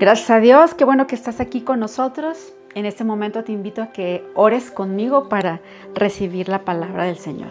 Gracias 0.00 0.30
a 0.30 0.40
Dios, 0.40 0.72
qué 0.72 0.86
bueno 0.86 1.06
que 1.06 1.14
estás 1.14 1.40
aquí 1.40 1.60
con 1.60 1.78
nosotros. 1.78 2.54
En 2.74 2.86
este 2.86 3.04
momento 3.04 3.44
te 3.44 3.52
invito 3.52 3.82
a 3.82 3.92
que 3.92 4.24
ores 4.34 4.70
conmigo 4.70 5.28
para 5.28 5.60
recibir 5.94 6.48
la 6.48 6.64
palabra 6.64 7.04
del 7.04 7.18
Señor. 7.18 7.50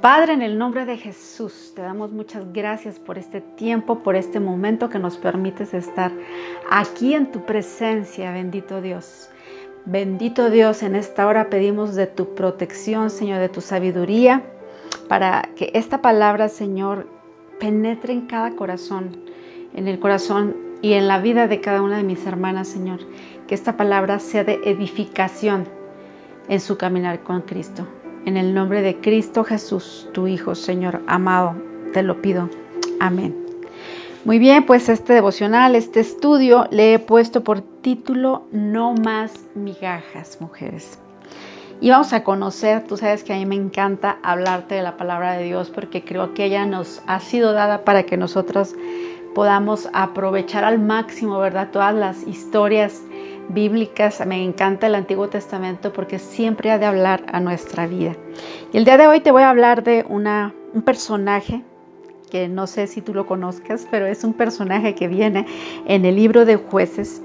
Padre, 0.00 0.34
en 0.34 0.42
el 0.42 0.58
nombre 0.58 0.84
de 0.84 0.96
Jesús, 0.96 1.72
te 1.74 1.82
damos 1.82 2.12
muchas 2.12 2.52
gracias 2.52 3.00
por 3.00 3.18
este 3.18 3.40
tiempo, 3.40 3.98
por 4.04 4.14
este 4.14 4.38
momento 4.38 4.88
que 4.88 5.00
nos 5.00 5.16
permites 5.16 5.74
estar 5.74 6.12
aquí 6.70 7.14
en 7.14 7.32
tu 7.32 7.44
presencia, 7.44 8.30
bendito 8.30 8.80
Dios. 8.80 9.28
Bendito 9.84 10.50
Dios, 10.50 10.84
en 10.84 10.94
esta 10.94 11.26
hora 11.26 11.50
pedimos 11.50 11.96
de 11.96 12.06
tu 12.06 12.32
protección, 12.36 13.10
Señor, 13.10 13.40
de 13.40 13.48
tu 13.48 13.60
sabiduría, 13.60 14.44
para 15.08 15.48
que 15.56 15.72
esta 15.74 16.00
palabra, 16.00 16.48
Señor, 16.48 17.08
penetre 17.58 18.12
en 18.12 18.28
cada 18.28 18.54
corazón, 18.54 19.16
en 19.74 19.88
el 19.88 19.98
corazón 19.98 20.67
y 20.82 20.92
en 20.92 21.08
la 21.08 21.18
vida 21.18 21.46
de 21.48 21.60
cada 21.60 21.82
una 21.82 21.96
de 21.96 22.02
mis 22.02 22.26
hermanas, 22.26 22.68
Señor. 22.68 23.00
Que 23.46 23.54
esta 23.54 23.76
palabra 23.76 24.18
sea 24.18 24.44
de 24.44 24.60
edificación 24.64 25.66
en 26.48 26.60
su 26.60 26.76
caminar 26.76 27.22
con 27.22 27.42
Cristo. 27.42 27.86
En 28.26 28.36
el 28.36 28.54
nombre 28.54 28.82
de 28.82 29.00
Cristo 29.00 29.42
Jesús, 29.44 30.08
tu 30.12 30.26
Hijo, 30.26 30.54
Señor 30.54 31.00
amado, 31.06 31.54
te 31.92 32.02
lo 32.02 32.20
pido. 32.20 32.50
Amén. 33.00 33.34
Muy 34.24 34.38
bien, 34.38 34.66
pues 34.66 34.88
este 34.88 35.14
devocional, 35.14 35.74
este 35.74 36.00
estudio, 36.00 36.66
le 36.70 36.92
he 36.92 36.98
puesto 36.98 37.42
por 37.42 37.62
título 37.62 38.46
No 38.52 38.92
más 38.92 39.32
migajas, 39.54 40.38
mujeres. 40.40 40.98
Y 41.80 41.90
vamos 41.90 42.12
a 42.12 42.24
conocer, 42.24 42.84
tú 42.84 42.96
sabes 42.96 43.22
que 43.22 43.32
a 43.32 43.36
mí 43.36 43.46
me 43.46 43.54
encanta 43.54 44.18
hablarte 44.22 44.74
de 44.74 44.82
la 44.82 44.96
palabra 44.96 45.34
de 45.34 45.44
Dios 45.44 45.70
porque 45.70 46.04
creo 46.04 46.34
que 46.34 46.44
ella 46.44 46.66
nos 46.66 47.00
ha 47.06 47.20
sido 47.20 47.52
dada 47.52 47.84
para 47.84 48.02
que 48.02 48.16
nosotros 48.16 48.74
podamos 49.34 49.88
aprovechar 49.92 50.64
al 50.64 50.78
máximo, 50.78 51.38
¿verdad? 51.38 51.70
Todas 51.70 51.94
las 51.94 52.26
historias 52.26 53.02
bíblicas. 53.48 54.24
Me 54.26 54.42
encanta 54.42 54.86
el 54.86 54.94
Antiguo 54.94 55.28
Testamento 55.28 55.92
porque 55.92 56.18
siempre 56.18 56.70
ha 56.70 56.78
de 56.78 56.86
hablar 56.86 57.24
a 57.32 57.40
nuestra 57.40 57.86
vida. 57.86 58.16
Y 58.72 58.78
el 58.78 58.84
día 58.84 58.98
de 58.98 59.06
hoy 59.06 59.20
te 59.20 59.30
voy 59.30 59.42
a 59.42 59.50
hablar 59.50 59.82
de 59.82 60.04
una, 60.08 60.54
un 60.74 60.82
personaje 60.82 61.62
que 62.30 62.48
no 62.48 62.66
sé 62.66 62.86
si 62.86 63.00
tú 63.00 63.14
lo 63.14 63.26
conozcas, 63.26 63.86
pero 63.90 64.06
es 64.06 64.22
un 64.22 64.34
personaje 64.34 64.94
que 64.94 65.08
viene 65.08 65.46
en 65.86 66.04
el 66.04 66.16
libro 66.16 66.44
de 66.44 66.56
jueces. 66.56 67.22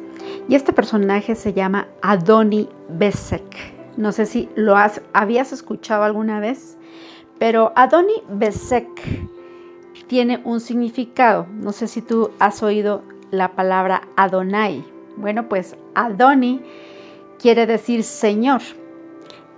Y 0.47 0.55
este 0.55 0.73
personaje 0.73 1.36
se 1.36 1.53
llama 1.53 1.88
Adoni 2.02 2.70
Besek. 2.89 3.73
No 3.97 4.11
sé 4.11 4.25
si 4.25 4.49
lo 4.55 4.75
has, 4.75 5.02
habías 5.14 5.52
escuchado 5.52 6.03
alguna 6.03 6.39
vez, 6.39 6.77
pero 7.38 7.73
Adoni 7.75 8.23
Besek 8.30 8.88
tiene 10.14 10.39
un 10.44 10.59
significado. 10.59 11.47
No 11.50 11.72
sé 11.72 11.88
si 11.88 12.03
tú 12.03 12.30
has 12.38 12.61
oído 12.61 13.02
la 13.31 13.56
palabra 13.56 14.03
Adonai. 14.16 14.86
Bueno, 15.17 15.50
pues 15.50 15.75
Adoni 15.95 16.61
quiere 17.39 17.66
decir 17.66 18.03
Señor 18.03 18.61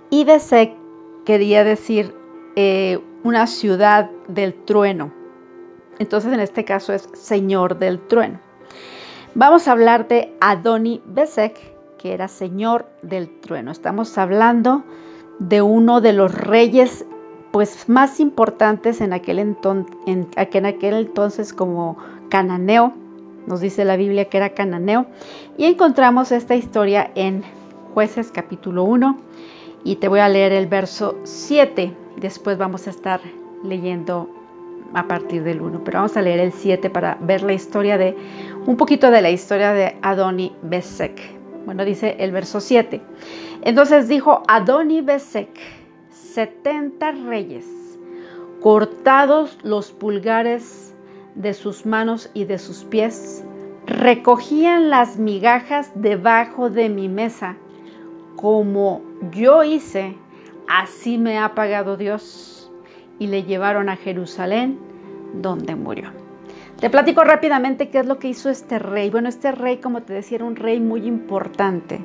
y 0.08 0.24
Besek 0.24 0.72
quería 1.26 1.62
decir 1.62 2.14
eh, 2.54 3.00
una 3.22 3.46
ciudad 3.46 4.10
del 4.28 4.54
trueno. 4.54 5.12
Entonces 5.98 6.32
en 6.32 6.40
este 6.40 6.64
caso 6.64 6.94
es 6.94 7.06
Señor 7.12 7.78
del 7.78 8.00
trueno. 8.00 8.40
Vamos 9.34 9.68
a 9.68 9.72
hablar 9.72 10.08
de 10.08 10.34
Adoni 10.40 11.02
Besek, 11.04 11.60
que 11.98 12.14
era 12.14 12.28
Señor 12.28 12.86
del 13.02 13.40
trueno. 13.40 13.72
Estamos 13.72 14.16
hablando 14.16 14.84
de 15.38 15.60
uno 15.60 16.00
de 16.00 16.14
los 16.14 16.34
reyes 16.34 17.04
pues 17.56 17.88
más 17.88 18.20
importantes 18.20 19.00
en 19.00 19.14
aquel, 19.14 19.38
en, 19.38 20.28
aquel 20.36 20.94
entonces 20.94 21.54
como 21.54 21.96
cananeo, 22.28 22.92
nos 23.46 23.62
dice 23.62 23.86
la 23.86 23.96
Biblia 23.96 24.26
que 24.26 24.36
era 24.36 24.50
cananeo, 24.50 25.06
y 25.56 25.64
encontramos 25.64 26.32
esta 26.32 26.54
historia 26.54 27.10
en 27.14 27.42
jueces 27.94 28.30
capítulo 28.30 28.84
1, 28.84 29.16
y 29.84 29.96
te 29.96 30.08
voy 30.08 30.20
a 30.20 30.28
leer 30.28 30.52
el 30.52 30.66
verso 30.66 31.16
7, 31.22 31.94
después 32.18 32.58
vamos 32.58 32.88
a 32.88 32.90
estar 32.90 33.22
leyendo 33.64 34.28
a 34.92 35.08
partir 35.08 35.42
del 35.42 35.62
1, 35.62 35.80
pero 35.82 36.00
vamos 36.00 36.14
a 36.18 36.20
leer 36.20 36.40
el 36.40 36.52
7 36.52 36.90
para 36.90 37.16
ver 37.22 37.42
la 37.42 37.54
historia 37.54 37.96
de, 37.96 38.14
un 38.66 38.76
poquito 38.76 39.10
de 39.10 39.22
la 39.22 39.30
historia 39.30 39.72
de 39.72 39.96
Adoni 40.02 40.54
Besek. 40.60 41.18
Bueno, 41.64 41.86
dice 41.86 42.16
el 42.18 42.32
verso 42.32 42.60
7. 42.60 43.00
Entonces 43.62 44.08
dijo 44.08 44.42
Adoni 44.46 45.00
Besek, 45.00 45.85
70 46.36 47.12
reyes, 47.12 47.64
cortados 48.60 49.58
los 49.62 49.92
pulgares 49.92 50.94
de 51.34 51.54
sus 51.54 51.86
manos 51.86 52.28
y 52.34 52.44
de 52.44 52.58
sus 52.58 52.84
pies, 52.84 53.42
recogían 53.86 54.90
las 54.90 55.16
migajas 55.16 55.90
debajo 55.94 56.68
de 56.68 56.90
mi 56.90 57.08
mesa, 57.08 57.56
como 58.36 59.00
yo 59.30 59.64
hice, 59.64 60.14
así 60.68 61.16
me 61.16 61.38
ha 61.38 61.54
pagado 61.54 61.96
Dios, 61.96 62.70
y 63.18 63.28
le 63.28 63.44
llevaron 63.44 63.88
a 63.88 63.96
Jerusalén, 63.96 64.78
donde 65.40 65.74
murió. 65.74 66.10
Te 66.78 66.90
platico 66.90 67.24
rápidamente 67.24 67.88
qué 67.88 68.00
es 68.00 68.06
lo 68.06 68.18
que 68.18 68.28
hizo 68.28 68.50
este 68.50 68.78
rey. 68.78 69.08
Bueno, 69.08 69.30
este 69.30 69.52
rey, 69.52 69.78
como 69.78 70.02
te 70.02 70.12
decía, 70.12 70.36
era 70.36 70.44
un 70.44 70.56
rey 70.56 70.80
muy 70.80 71.06
importante, 71.06 71.98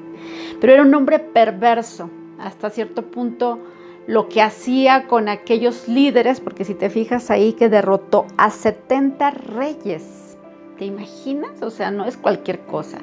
pero 0.62 0.72
era 0.72 0.84
un 0.84 0.96
hombre 0.96 1.20
perverso. 1.20 2.10
Hasta 2.40 2.70
cierto 2.70 3.12
punto 3.12 3.60
lo 4.08 4.30
que 4.30 4.42
hacía 4.42 5.08
con 5.08 5.30
aquellos 5.30 5.88
líderes, 5.88 6.40
porque 6.40 6.66
si 6.66 6.74
te 6.74 6.90
fijas 6.90 7.30
ahí 7.30 7.54
que 7.54 7.70
derrotó 7.70 8.26
a 8.38 8.50
70 8.50 9.32
reyes. 9.32 10.38
¿Te 10.78 10.86
imaginas? 10.86 11.62
O 11.62 11.70
sea, 11.70 11.92
no 11.92 12.06
es 12.06 12.18
cualquier 12.18 12.60
cosa. 12.62 12.98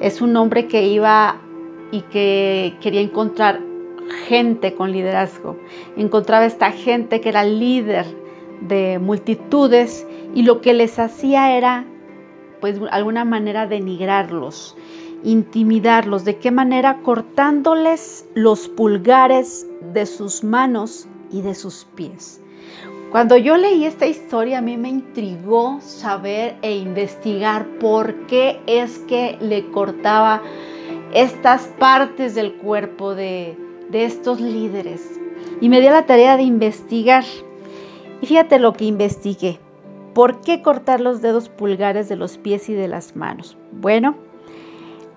Es 0.00 0.20
un 0.20 0.36
hombre 0.36 0.68
que 0.68 0.86
iba 0.86 1.40
y 1.90 2.02
que 2.02 2.76
quería 2.80 3.00
encontrar 3.00 3.60
gente 4.26 4.74
con 4.74 4.92
liderazgo. 4.92 5.56
Encontraba 5.96 6.46
esta 6.46 6.70
gente 6.70 7.20
que 7.20 7.28
era 7.28 7.44
líder 7.44 8.06
de 8.60 8.98
multitudes 8.98 10.06
y 10.34 10.42
lo 10.42 10.60
que 10.60 10.74
les 10.74 10.98
hacía 10.98 11.56
era, 11.56 11.84
pues, 12.60 12.80
alguna 12.90 13.24
manera 13.24 13.66
denigrarlos, 13.66 14.76
intimidarlos. 15.24 16.24
¿De 16.24 16.36
qué 16.38 16.50
manera? 16.50 16.98
Cortándoles 17.02 18.26
los 18.34 18.68
pulgares 18.68 19.66
de 19.92 20.06
sus 20.06 20.44
manos 20.44 21.06
y 21.30 21.42
de 21.42 21.54
sus 21.54 21.86
pies. 21.94 22.40
Cuando 23.10 23.38
yo 23.38 23.56
leí 23.56 23.86
esta 23.86 24.06
historia 24.06 24.58
a 24.58 24.62
mí 24.62 24.76
me 24.76 24.90
intrigó 24.90 25.80
saber 25.80 26.56
e 26.60 26.76
investigar 26.76 27.66
por 27.78 28.26
qué 28.26 28.60
es 28.66 28.98
que 29.00 29.38
le 29.40 29.70
cortaba 29.70 30.42
estas 31.14 31.62
partes 31.78 32.34
del 32.34 32.56
cuerpo 32.56 33.14
de, 33.14 33.56
de 33.88 34.04
estos 34.04 34.40
líderes. 34.40 35.18
Y 35.60 35.70
me 35.70 35.80
dio 35.80 35.90
la 35.90 36.04
tarea 36.04 36.36
de 36.36 36.42
investigar. 36.42 37.24
Y 38.20 38.26
fíjate 38.26 38.58
lo 38.58 38.74
que 38.74 38.84
investigué. 38.84 39.58
¿Por 40.12 40.40
qué 40.40 40.62
cortar 40.62 41.00
los 41.00 41.22
dedos 41.22 41.48
pulgares 41.48 42.08
de 42.08 42.16
los 42.16 42.36
pies 42.36 42.68
y 42.68 42.74
de 42.74 42.88
las 42.88 43.16
manos? 43.16 43.56
Bueno, 43.72 44.16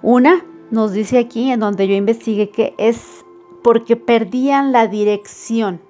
una 0.02 0.44
nos 0.72 0.94
dice 0.94 1.20
aquí 1.20 1.52
en 1.52 1.60
donde 1.60 1.88
yo 1.88 1.96
investigué 1.96 2.50
que 2.50 2.74
es 2.78 3.26
porque 3.64 3.96
perdían 3.96 4.72
la 4.72 4.88
dirección. 4.88 5.82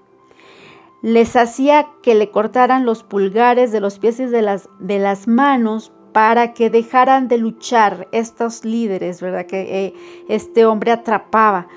Les 1.01 1.35
hacía 1.35 1.87
que 2.03 2.15
le 2.15 2.29
cortaran 2.29 2.85
los 2.85 3.03
pulgares 3.03 3.71
de 3.71 3.79
los 3.79 3.99
pies 3.99 4.19
y 4.19 4.25
de 4.25 4.41
las, 4.41 4.69
de 4.79 4.99
las 4.99 5.27
manos 5.27 5.91
para 6.13 6.53
que 6.53 6.69
dejaran 6.69 7.27
de 7.27 7.37
luchar 7.37 8.07
estos 8.11 8.65
líderes, 8.65 9.21
¿verdad? 9.21 9.45
Que 9.45 9.85
eh, 9.85 9.93
este 10.27 10.65
hombre 10.65 10.91
atrapaba, 10.91 11.67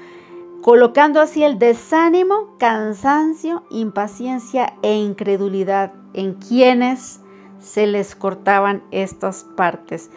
colocando 0.61 1.21
así 1.21 1.45
el 1.45 1.59
desánimo, 1.59 2.57
cansancio, 2.59 3.65
impaciencia 3.71 4.75
e 4.83 4.97
incredulidad 4.97 5.93
en 6.13 6.35
quienes 6.35 7.21
se 7.61 7.87
les 7.87 8.15
cortaban 8.15 8.83
estas 8.91 9.45
partes. 9.57 10.11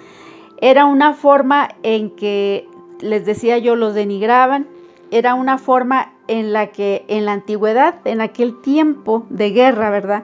Era 0.60 0.86
una 0.86 1.14
forma 1.14 1.70
en 1.84 2.16
que, 2.16 2.68
les 3.00 3.26
decía 3.26 3.58
yo, 3.58 3.76
los 3.76 3.94
denigraban, 3.94 4.68
era 5.12 5.36
una 5.36 5.58
forma 5.58 6.14
en 6.28 6.52
la 6.52 6.68
que 6.68 7.06
en 7.08 7.26
la 7.26 7.34
antigüedad, 7.34 7.96
en 8.06 8.22
aquel 8.22 8.60
tiempo 8.62 9.26
de 9.30 9.52
guerra, 9.52 9.90
¿verdad? 9.90 10.24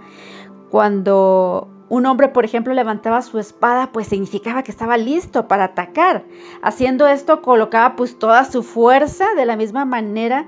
Cuando 0.69 1.69
un 1.89 2.05
hombre, 2.07 2.29
por 2.29 2.43
ejemplo, 2.43 2.73
levantaba 2.73 3.21
su 3.21 3.37
espada, 3.37 3.91
pues 3.91 4.07
significaba 4.07 4.63
que 4.63 4.71
estaba 4.71 4.97
listo 4.97 5.47
para 5.47 5.65
atacar. 5.65 6.23
Haciendo 6.63 7.07
esto, 7.07 7.41
colocaba 7.41 7.95
pues 7.95 8.17
toda 8.17 8.45
su 8.45 8.63
fuerza 8.63 9.33
de 9.35 9.45
la 9.45 9.55
misma 9.55 9.85
manera, 9.85 10.47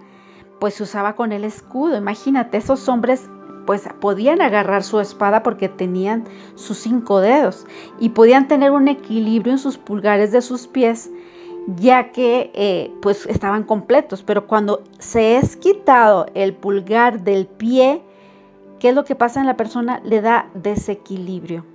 pues 0.60 0.81
usaba 0.81 1.16
con 1.16 1.31
el 1.31 1.44
escudo. 1.44 1.98
Imagínate, 1.98 2.58
esos 2.58 2.90
hombres 2.90 3.30
pues 3.66 3.84
podían 4.00 4.42
agarrar 4.42 4.84
su 4.84 5.00
espada 5.00 5.44
porque 5.44 5.70
tenían 5.70 6.26
sus 6.56 6.78
cinco 6.78 7.20
dedos 7.20 7.66
y 8.00 8.10
podían 8.10 8.48
tener 8.48 8.72
un 8.72 8.88
equilibrio 8.88 9.54
en 9.54 9.60
sus 9.60 9.78
pulgares 9.78 10.32
de 10.32 10.42
sus 10.42 10.68
pies 10.68 11.10
ya 11.68 12.12
que 12.12 12.52
eh, 12.54 12.92
pues 13.02 13.26
estaban 13.26 13.64
completos, 13.64 14.24
pero 14.24 14.48
cuando 14.48 14.84
se 15.00 15.38
es 15.38 15.56
quitado 15.56 16.28
el 16.36 16.54
pulgar 16.54 17.22
del 17.24 17.48
pie, 17.48 18.02
¿qué 18.80 18.90
es 18.90 18.96
lo 18.96 19.04
que 19.04 19.16
pasa 19.16 19.40
en 19.40 19.48
la 19.48 19.58
persona? 19.58 20.00
Le 20.04 20.22
da 20.22 20.50
desequilibrio, 20.54 21.66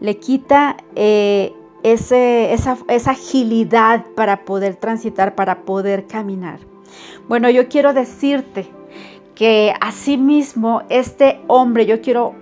le 0.00 0.18
quita 0.18 0.76
eh, 0.94 1.52
esa, 1.82 2.76
esa 2.88 3.10
agilidad 3.10 4.06
para 4.14 4.44
poder 4.44 4.76
transitar, 4.76 5.34
para 5.34 5.62
poder 5.62 6.06
caminar. 6.06 6.60
Bueno, 7.28 7.50
yo 7.50 7.68
quiero 7.68 7.92
decirte 7.94 8.68
que 9.34 9.74
asimismo 9.80 10.82
este 10.88 11.40
hombre, 11.48 11.86
yo 11.86 12.00
quiero 12.00 12.34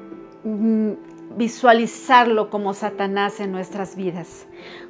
mm, 0.45 0.93
visualizarlo 1.37 2.51
como 2.51 2.75
Satanás 2.75 3.41
en 3.41 3.53
nuestras 3.53 3.97
vidas. 3.97 4.47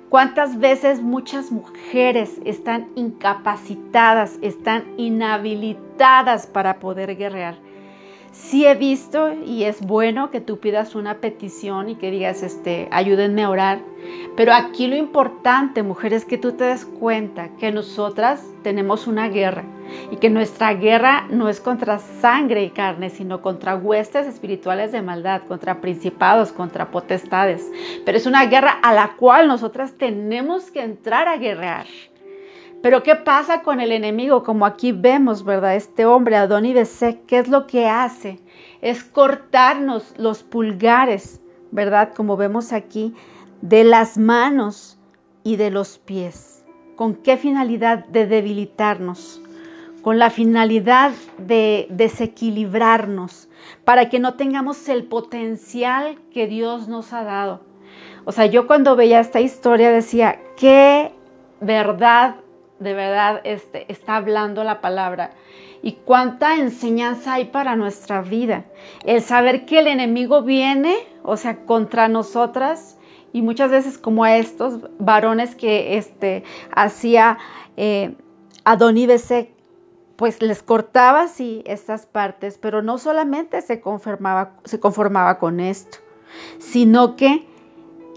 ¿Cuántas 0.08 0.58
veces 0.58 1.00
muchas 1.00 1.52
mujeres 1.52 2.40
están 2.44 2.88
incapacitadas, 2.96 4.38
están 4.42 4.84
inhabilitadas 4.96 6.46
para 6.48 6.80
poder 6.80 7.16
guerrear? 7.16 7.58
Sí 8.32 8.64
he 8.64 8.74
visto 8.74 9.32
y 9.32 9.64
es 9.64 9.80
bueno 9.80 10.30
que 10.30 10.40
tú 10.40 10.58
pidas 10.58 10.94
una 10.94 11.18
petición 11.18 11.88
y 11.88 11.96
que 11.96 12.10
digas, 12.10 12.42
este, 12.42 12.88
ayúdenme 12.90 13.42
a 13.42 13.50
orar. 13.50 13.80
Pero 14.36 14.52
aquí 14.54 14.86
lo 14.86 14.96
importante, 14.96 15.82
mujer, 15.82 16.14
es 16.14 16.24
que 16.24 16.38
tú 16.38 16.52
te 16.52 16.64
des 16.64 16.84
cuenta 16.84 17.50
que 17.58 17.72
nosotras 17.72 18.42
tenemos 18.62 19.06
una 19.06 19.28
guerra 19.28 19.64
y 20.10 20.16
que 20.16 20.30
nuestra 20.30 20.74
guerra 20.74 21.26
no 21.30 21.48
es 21.48 21.60
contra 21.60 21.98
sangre 21.98 22.62
y 22.62 22.70
carne, 22.70 23.10
sino 23.10 23.42
contra 23.42 23.76
huestes 23.76 24.26
espirituales 24.26 24.92
de 24.92 25.02
maldad, 25.02 25.42
contra 25.48 25.80
principados, 25.80 26.52
contra 26.52 26.90
potestades. 26.90 27.68
Pero 28.04 28.16
es 28.16 28.26
una 28.26 28.46
guerra 28.46 28.78
a 28.82 28.94
la 28.94 29.16
cual 29.16 29.48
nosotras 29.48 29.92
tenemos 29.98 30.70
que 30.70 30.82
entrar 30.82 31.28
a 31.28 31.36
guerrear. 31.36 31.86
Pero 32.82 33.02
¿qué 33.02 33.14
pasa 33.14 33.62
con 33.62 33.80
el 33.80 33.92
enemigo? 33.92 34.42
Como 34.42 34.64
aquí 34.64 34.92
vemos, 34.92 35.44
¿verdad? 35.44 35.76
Este 35.76 36.06
hombre, 36.06 36.36
Adoni 36.36 36.72
Besek, 36.72 37.26
¿qué 37.26 37.38
es 37.38 37.48
lo 37.48 37.66
que 37.66 37.86
hace? 37.86 38.40
Es 38.80 39.04
cortarnos 39.04 40.14
los 40.16 40.42
pulgares, 40.42 41.42
¿verdad? 41.70 42.14
Como 42.14 42.38
vemos 42.38 42.72
aquí, 42.72 43.14
de 43.60 43.84
las 43.84 44.16
manos 44.16 44.98
y 45.44 45.56
de 45.56 45.70
los 45.70 45.98
pies. 45.98 46.64
¿Con 46.96 47.16
qué 47.16 47.36
finalidad? 47.36 48.06
De 48.06 48.26
debilitarnos. 48.26 49.42
Con 50.00 50.18
la 50.18 50.30
finalidad 50.30 51.12
de 51.36 51.86
desequilibrarnos, 51.90 53.50
para 53.84 54.08
que 54.08 54.18
no 54.18 54.34
tengamos 54.34 54.88
el 54.88 55.04
potencial 55.04 56.18
que 56.32 56.46
Dios 56.46 56.88
nos 56.88 57.12
ha 57.12 57.24
dado. 57.24 57.60
O 58.24 58.32
sea, 58.32 58.46
yo 58.46 58.66
cuando 58.66 58.96
veía 58.96 59.20
esta 59.20 59.40
historia 59.40 59.90
decía, 59.90 60.40
qué 60.56 61.12
verdad 61.60 62.36
de 62.80 62.94
verdad 62.94 63.40
este, 63.44 63.90
está 63.92 64.16
hablando 64.16 64.64
la 64.64 64.80
palabra. 64.80 65.30
Y 65.82 65.92
cuánta 65.92 66.56
enseñanza 66.56 67.34
hay 67.34 67.46
para 67.46 67.76
nuestra 67.76 68.20
vida. 68.20 68.64
El 69.04 69.22
saber 69.22 69.64
que 69.64 69.78
el 69.78 69.86
enemigo 69.86 70.42
viene, 70.42 70.96
o 71.22 71.36
sea, 71.36 71.64
contra 71.64 72.08
nosotras, 72.08 72.98
y 73.32 73.42
muchas 73.42 73.70
veces 73.70 73.96
como 73.96 74.24
a 74.24 74.36
estos 74.36 74.80
varones 74.98 75.54
que 75.54 75.96
este, 75.96 76.42
hacía 76.74 77.38
eh, 77.76 78.14
Adoní 78.64 79.06
pues 80.16 80.42
les 80.42 80.62
cortaba 80.62 81.22
así 81.22 81.62
estas 81.64 82.04
partes, 82.04 82.58
pero 82.58 82.82
no 82.82 82.98
solamente 82.98 83.62
se 83.62 83.80
conformaba, 83.80 84.52
se 84.64 84.78
conformaba 84.78 85.38
con 85.38 85.60
esto, 85.60 85.98
sino 86.58 87.16
que, 87.16 87.46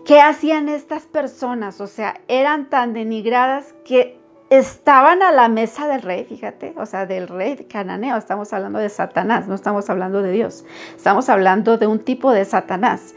¿qué 0.05 0.19
hacían 0.19 0.67
estas 0.67 1.03
personas? 1.03 1.79
O 1.79 1.87
sea, 1.87 2.19
eran 2.27 2.69
tan 2.69 2.91
denigradas 2.91 3.73
que 3.85 4.19
estaban 4.57 5.23
a 5.23 5.31
la 5.31 5.49
mesa 5.49 5.87
del 5.87 6.03
rey, 6.03 6.25
fíjate, 6.25 6.75
o 6.77 6.85
sea, 6.85 7.07
del 7.07 7.27
rey 7.27 7.55
cananeo, 7.67 8.17
estamos 8.17 8.53
hablando 8.53 8.77
de 8.77 8.89
Satanás, 8.89 9.47
no 9.47 9.55
estamos 9.55 9.89
hablando 9.89 10.21
de 10.21 10.31
Dios, 10.31 10.63
estamos 10.95 11.27
hablando 11.29 11.77
de 11.77 11.87
un 11.87 11.99
tipo 11.99 12.31
de 12.31 12.45
Satanás. 12.45 13.15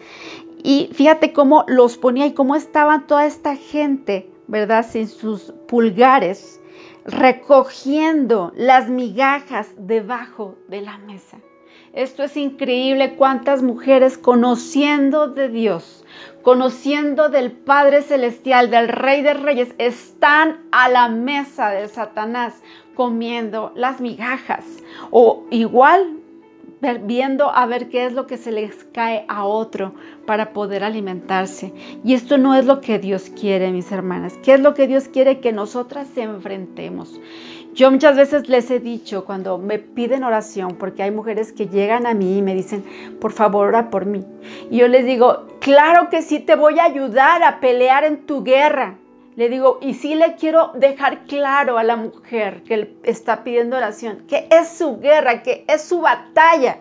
Y 0.63 0.89
fíjate 0.95 1.35
cómo 1.35 1.65
los 1.69 1.99
ponía 1.99 2.25
y 2.25 2.33
cómo 2.33 2.57
estaban 2.57 3.07
toda 3.07 3.27
esta 3.27 3.55
gente, 3.55 4.31
¿verdad? 4.47 4.87
Sin 4.89 5.09
sus 5.09 5.53
pulgares, 5.69 6.59
recogiendo 7.05 8.53
las 8.57 8.89
migajas 8.89 9.69
debajo 9.77 10.57
de 10.69 10.81
la 10.81 10.97
mesa. 10.97 11.37
Esto 11.93 12.25
es 12.25 12.37
increíble 12.37 13.15
cuántas 13.17 13.63
mujeres 13.63 14.17
conociendo 14.17 15.29
de 15.29 15.51
Dios, 15.51 16.05
conociendo 16.47 17.29
del 17.29 17.51
Padre 17.51 18.03
Celestial, 18.03 18.71
del 18.71 18.87
Rey 18.87 19.21
de 19.21 19.35
Reyes, 19.35 19.75
están 19.79 20.61
a 20.71 20.89
la 20.89 21.09
mesa 21.09 21.71
de 21.71 21.89
Satanás 21.89 22.55
comiendo 22.95 23.73
las 23.75 24.01
migajas. 24.01 24.65
O 25.11 25.43
igual 25.51 26.21
viendo 27.03 27.51
a 27.51 27.67
ver 27.67 27.89
qué 27.89 28.07
es 28.07 28.13
lo 28.13 28.29
que 28.29 28.37
se 28.37 28.53
les 28.53 28.85
cae 28.93 29.25
a 29.27 29.45
otro 29.45 29.95
para 30.25 30.53
poder 30.53 30.85
alimentarse. 30.85 31.73
Y 32.05 32.15
esto 32.15 32.39
no 32.39 32.55
es 32.55 32.65
lo 32.65 32.81
que 32.81 33.01
Dios 33.01 33.29
quiere, 33.29 33.73
mis 33.73 33.91
hermanas. 33.91 34.39
¿Qué 34.45 34.55
es 34.55 34.61
lo 34.61 34.75
que 34.75 34.87
Dios 34.87 35.09
quiere 35.09 35.41
que 35.41 35.51
nosotras 35.51 36.17
enfrentemos? 36.17 37.21
Yo 37.77 37.91
muchas 37.91 38.17
veces 38.17 38.49
les 38.49 38.71
he 38.71 38.81
dicho 38.81 39.27
cuando 39.27 39.59
me 39.59 39.79
piden 39.79 40.25
oración, 40.25 40.77
porque 40.77 41.03
hay 41.03 41.11
mujeres 41.11 41.53
que 41.53 41.69
llegan 41.69 42.07
a 42.07 42.15
mí 42.15 42.39
y 42.39 42.43
me 42.43 42.55
dicen, 42.55 42.83
por 43.21 43.33
favor, 43.33 43.69
ora 43.69 43.91
por 43.91 44.07
mí. 44.07 44.25
Y 44.71 44.79
yo 44.79 44.89
les 44.89 45.05
digo, 45.05 45.47
claro 45.61 46.09
que 46.09 46.23
sí 46.23 46.41
te 46.41 46.57
voy 46.57 46.79
a 46.79 46.85
ayudar 46.85 47.43
a 47.43 47.61
pelear 47.61 48.05
en 48.05 48.25
tu 48.25 48.43
guerra. 48.43 48.97
Le 49.35 49.51
digo, 49.51 49.79
y 49.83 49.93
sí 49.93 50.15
le 50.15 50.37
quiero 50.37 50.73
dejar 50.75 51.27
claro 51.27 51.77
a 51.77 51.85
la 51.85 51.97
mujer 51.97 52.63
que 52.63 52.97
está 53.03 53.45
pidiendo 53.45 53.77
oración, 53.77 54.25
que 54.27 54.49
es 54.51 54.71
su 54.71 54.99
guerra, 54.99 55.43
que 55.43 55.67
es 55.69 55.83
su 55.83 56.01
batalla. 56.01 56.79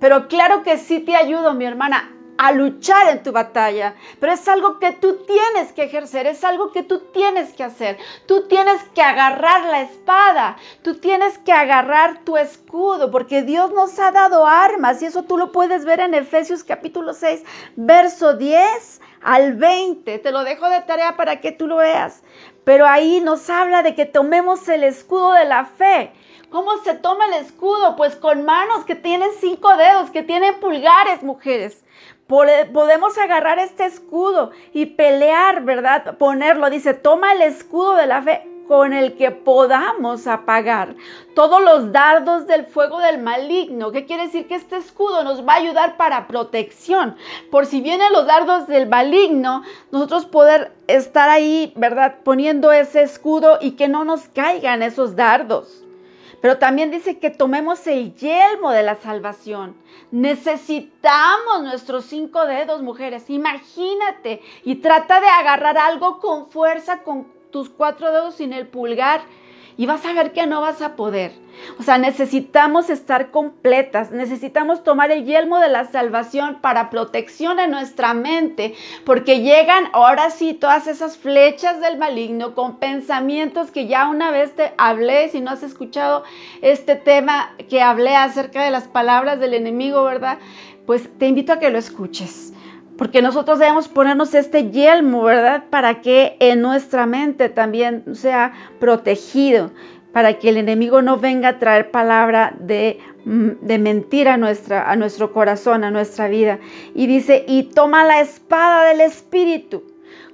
Pero 0.00 0.26
claro 0.28 0.62
que 0.62 0.78
sí 0.78 1.00
te 1.00 1.16
ayudo, 1.16 1.52
mi 1.52 1.66
hermana 1.66 2.13
a 2.38 2.52
luchar 2.52 3.08
en 3.08 3.22
tu 3.22 3.32
batalla, 3.32 3.94
pero 4.20 4.32
es 4.32 4.46
algo 4.48 4.78
que 4.78 4.92
tú 4.92 5.24
tienes 5.26 5.72
que 5.72 5.84
ejercer, 5.84 6.26
es 6.26 6.44
algo 6.44 6.72
que 6.72 6.82
tú 6.82 7.00
tienes 7.12 7.52
que 7.52 7.64
hacer. 7.64 7.98
Tú 8.26 8.48
tienes 8.48 8.82
que 8.94 9.02
agarrar 9.02 9.66
la 9.66 9.82
espada, 9.82 10.56
tú 10.82 10.96
tienes 10.96 11.38
que 11.38 11.52
agarrar 11.52 12.24
tu 12.24 12.36
escudo, 12.36 13.10
porque 13.10 13.42
Dios 13.42 13.72
nos 13.72 13.98
ha 13.98 14.10
dado 14.10 14.46
armas 14.46 15.02
y 15.02 15.06
eso 15.06 15.24
tú 15.24 15.36
lo 15.36 15.52
puedes 15.52 15.84
ver 15.84 16.00
en 16.00 16.14
Efesios 16.14 16.64
capítulo 16.64 17.14
6, 17.14 17.42
verso 17.76 18.34
10 18.34 19.00
al 19.22 19.54
20. 19.54 20.18
Te 20.18 20.32
lo 20.32 20.44
dejo 20.44 20.68
de 20.68 20.82
tarea 20.82 21.16
para 21.16 21.40
que 21.40 21.52
tú 21.52 21.66
lo 21.66 21.76
veas. 21.76 22.22
Pero 22.64 22.86
ahí 22.86 23.20
nos 23.20 23.50
habla 23.50 23.82
de 23.82 23.94
que 23.94 24.06
tomemos 24.06 24.68
el 24.68 24.84
escudo 24.84 25.32
de 25.32 25.44
la 25.44 25.66
fe. 25.66 26.12
¿Cómo 26.54 26.76
se 26.84 26.94
toma 26.94 27.26
el 27.26 27.44
escudo? 27.44 27.96
Pues 27.96 28.14
con 28.14 28.44
manos 28.44 28.84
que 28.84 28.94
tienen 28.94 29.30
cinco 29.40 29.76
dedos, 29.76 30.12
que 30.12 30.22
tienen 30.22 30.54
pulgares, 30.60 31.24
mujeres 31.24 31.84
podemos 32.26 33.18
agarrar 33.18 33.58
este 33.58 33.84
escudo 33.84 34.52
y 34.72 34.86
pelear, 34.86 35.64
¿verdad? 35.64 36.16
Ponerlo, 36.16 36.70
dice, 36.70 36.94
toma 36.94 37.32
el 37.32 37.42
escudo 37.42 37.96
de 37.96 38.06
la 38.06 38.22
fe 38.22 38.48
con 38.68 38.92
el 38.92 39.16
que 39.16 39.30
podamos 39.30 40.26
apagar 40.26 40.94
todos 41.34 41.60
los 41.60 41.92
dardos 41.92 42.46
del 42.46 42.64
fuego 42.64 43.00
del 43.00 43.20
maligno. 43.20 43.90
¿Qué 43.90 44.06
quiere 44.06 44.26
decir? 44.26 44.46
Que 44.46 44.54
este 44.54 44.76
escudo 44.76 45.22
nos 45.22 45.46
va 45.46 45.54
a 45.54 45.56
ayudar 45.56 45.96
para 45.96 46.28
protección. 46.28 47.16
Por 47.50 47.66
si 47.66 47.82
vienen 47.82 48.12
los 48.12 48.26
dardos 48.26 48.66
del 48.66 48.88
maligno, 48.88 49.64
nosotros 49.90 50.24
poder 50.24 50.72
estar 50.86 51.28
ahí, 51.28 51.72
¿verdad? 51.76 52.16
Poniendo 52.24 52.72
ese 52.72 53.02
escudo 53.02 53.58
y 53.60 53.72
que 53.72 53.88
no 53.88 54.04
nos 54.04 54.28
caigan 54.28 54.82
esos 54.82 55.14
dardos. 55.16 55.83
Pero 56.44 56.58
también 56.58 56.90
dice 56.90 57.18
que 57.18 57.30
tomemos 57.30 57.86
el 57.86 58.14
yelmo 58.16 58.70
de 58.70 58.82
la 58.82 58.96
salvación. 58.96 59.74
Necesitamos 60.10 61.62
nuestros 61.62 62.04
cinco 62.04 62.44
dedos, 62.44 62.82
mujeres. 62.82 63.30
Imagínate 63.30 64.42
y 64.62 64.74
trata 64.74 65.22
de 65.22 65.26
agarrar 65.26 65.78
algo 65.78 66.20
con 66.20 66.50
fuerza 66.50 67.02
con 67.02 67.32
tus 67.50 67.70
cuatro 67.70 68.12
dedos 68.12 68.34
sin 68.34 68.52
el 68.52 68.66
pulgar 68.66 69.22
y 69.76 69.86
vas 69.86 70.04
a 70.04 70.12
ver 70.12 70.32
que 70.32 70.46
no 70.46 70.60
vas 70.60 70.82
a 70.82 70.96
poder. 70.96 71.32
O 71.78 71.82
sea, 71.82 71.98
necesitamos 71.98 72.90
estar 72.90 73.30
completas, 73.30 74.10
necesitamos 74.10 74.82
tomar 74.82 75.10
el 75.10 75.24
yelmo 75.24 75.58
de 75.60 75.68
la 75.68 75.84
salvación 75.84 76.58
para 76.60 76.90
protección 76.90 77.60
en 77.60 77.70
nuestra 77.70 78.12
mente, 78.12 78.74
porque 79.04 79.40
llegan 79.40 79.84
ahora 79.92 80.30
sí 80.30 80.54
todas 80.54 80.86
esas 80.86 81.16
flechas 81.16 81.80
del 81.80 81.98
maligno 81.98 82.54
con 82.54 82.78
pensamientos 82.78 83.70
que 83.70 83.86
ya 83.86 84.08
una 84.08 84.30
vez 84.30 84.54
te 84.54 84.72
hablé, 84.78 85.28
si 85.28 85.40
no 85.40 85.52
has 85.52 85.62
escuchado 85.62 86.24
este 86.60 86.96
tema 86.96 87.54
que 87.68 87.82
hablé 87.82 88.16
acerca 88.16 88.64
de 88.64 88.70
las 88.70 88.88
palabras 88.88 89.38
del 89.38 89.54
enemigo, 89.54 90.04
¿verdad? 90.04 90.38
Pues 90.86 91.08
te 91.18 91.28
invito 91.28 91.52
a 91.52 91.58
que 91.58 91.70
lo 91.70 91.78
escuches. 91.78 92.52
Porque 92.96 93.22
nosotros 93.22 93.58
debemos 93.58 93.88
ponernos 93.88 94.34
este 94.34 94.70
yelmo, 94.70 95.22
¿verdad? 95.22 95.64
Para 95.70 96.00
que 96.00 96.36
en 96.38 96.60
nuestra 96.60 97.06
mente 97.06 97.48
también 97.48 98.14
sea 98.14 98.52
protegido, 98.78 99.72
para 100.12 100.38
que 100.38 100.50
el 100.50 100.58
enemigo 100.58 101.02
no 101.02 101.18
venga 101.18 101.48
a 101.48 101.58
traer 101.58 101.90
palabra 101.90 102.54
de, 102.60 103.00
mm, 103.24 103.66
de 103.66 103.78
mentira 103.78 104.34
a, 104.34 104.36
nuestra, 104.36 104.88
a 104.88 104.94
nuestro 104.94 105.32
corazón, 105.32 105.82
a 105.82 105.90
nuestra 105.90 106.28
vida. 106.28 106.60
Y 106.94 107.08
dice, 107.08 107.44
y 107.48 107.64
toma 107.64 108.04
la 108.04 108.20
espada 108.20 108.84
del 108.84 109.00
Espíritu. 109.00 109.82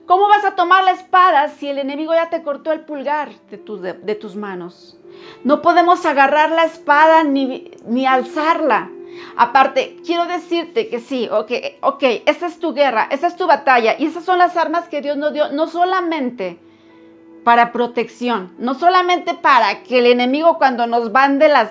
¿Cómo 0.04 0.28
vas 0.28 0.44
a 0.44 0.54
tomar 0.54 0.84
la 0.84 0.90
espada 0.90 1.48
si 1.48 1.68
el 1.68 1.78
enemigo 1.78 2.12
ya 2.12 2.28
te 2.28 2.42
cortó 2.42 2.72
el 2.72 2.80
pulgar 2.80 3.30
de, 3.50 3.92
de, 4.02 4.14
tus 4.16 4.36
manos? 4.36 4.98
No 5.44 5.62
podemos 5.62 6.04
agarrar 6.04 6.50
la 6.50 6.64
espada 6.64 7.22
ni, 7.22 7.70
ni 7.86 8.06
alzarla 8.06 8.90
Aparte, 9.36 9.96
quiero 10.04 10.26
decirte 10.26 10.88
que 10.88 11.00
sí, 11.00 11.28
ok, 11.30 11.52
ok, 11.80 12.02
esa 12.26 12.46
es 12.46 12.58
tu 12.58 12.74
guerra, 12.74 13.08
esa 13.10 13.26
es 13.26 13.36
tu 13.36 13.46
batalla 13.46 13.96
y 13.98 14.06
esas 14.06 14.24
son 14.24 14.38
las 14.38 14.56
armas 14.56 14.88
que 14.88 15.00
Dios 15.00 15.16
nos 15.16 15.32
dio, 15.32 15.50
no 15.52 15.66
solamente 15.66 16.58
para 17.44 17.72
protección, 17.72 18.52
no 18.58 18.74
solamente 18.74 19.34
para 19.34 19.82
que 19.82 19.98
el 19.98 20.06
enemigo 20.06 20.58
cuando 20.58 20.86
nos 20.86 21.12
van 21.12 21.38
de 21.38 21.48
las 21.48 21.70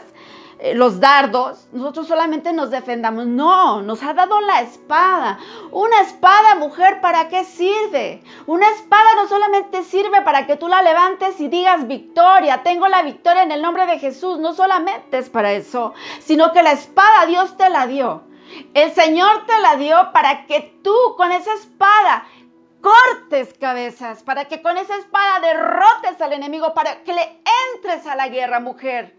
eh, 0.62 0.75
los 0.75 1.00
dardos, 1.00 1.70
nosotros 1.72 2.08
solamente 2.08 2.51
nos 2.51 2.70
defendamos. 2.70 3.25
No, 3.25 3.82
nos 3.82 4.04
ha 4.04 4.13
dado 4.13 4.42
la 4.42 4.60
espada. 4.60 5.39
Una 5.72 6.01
espada, 6.01 6.56
mujer, 6.56 7.00
¿para 7.00 7.30
qué 7.30 7.46
sirve? 7.46 8.22
Una 8.46 8.70
espada 8.72 9.16
no 9.16 9.28
solamente 9.28 9.84
sirve 9.84 10.22
para 10.22 10.46
que 10.46 10.58
tú 10.58 10.68
la 10.68 10.82
levantes 10.82 11.39
y 11.39 11.48
digas 11.48 11.88
victoria, 11.88 12.62
tengo 12.62 12.89
la 12.89 13.04
victoria 13.04 13.44
en 13.44 13.54
el 13.54 13.62
nombre 13.62 13.86
de 13.86 14.00
Jesús. 14.00 14.39
No 14.39 14.54
solamente 14.54 15.20
es 15.20 15.30
para 15.30 15.54
eso, 15.54 15.94
sino 16.20 16.51
que 16.51 16.62
la 16.62 16.74
espada 16.74 17.25
Dios 17.25 17.56
te 17.56 17.70
la 17.70 17.88
dio. 17.88 18.24
El 18.74 18.92
Señor 18.94 19.46
te 19.46 19.58
la 19.62 19.78
dio 19.78 20.12
para 20.12 20.46
que 20.46 20.78
tú 20.84 20.96
con 21.16 21.32
esa 21.32 21.54
espada 21.54 22.25
cortes 22.82 23.54
cabezas, 23.60 24.24
para 24.24 24.46
que 24.46 24.62
con 24.62 24.78
esa 24.78 24.98
espada 24.98 25.39
derrotes 25.39 26.20
al 26.22 26.34
enemigo, 26.34 26.74
para 26.74 27.04
que 27.04 27.13
le 27.13 27.42
entres 27.75 28.06
a 28.08 28.16
la 28.16 28.28
guerra, 28.28 28.60
mujer. 28.60 29.19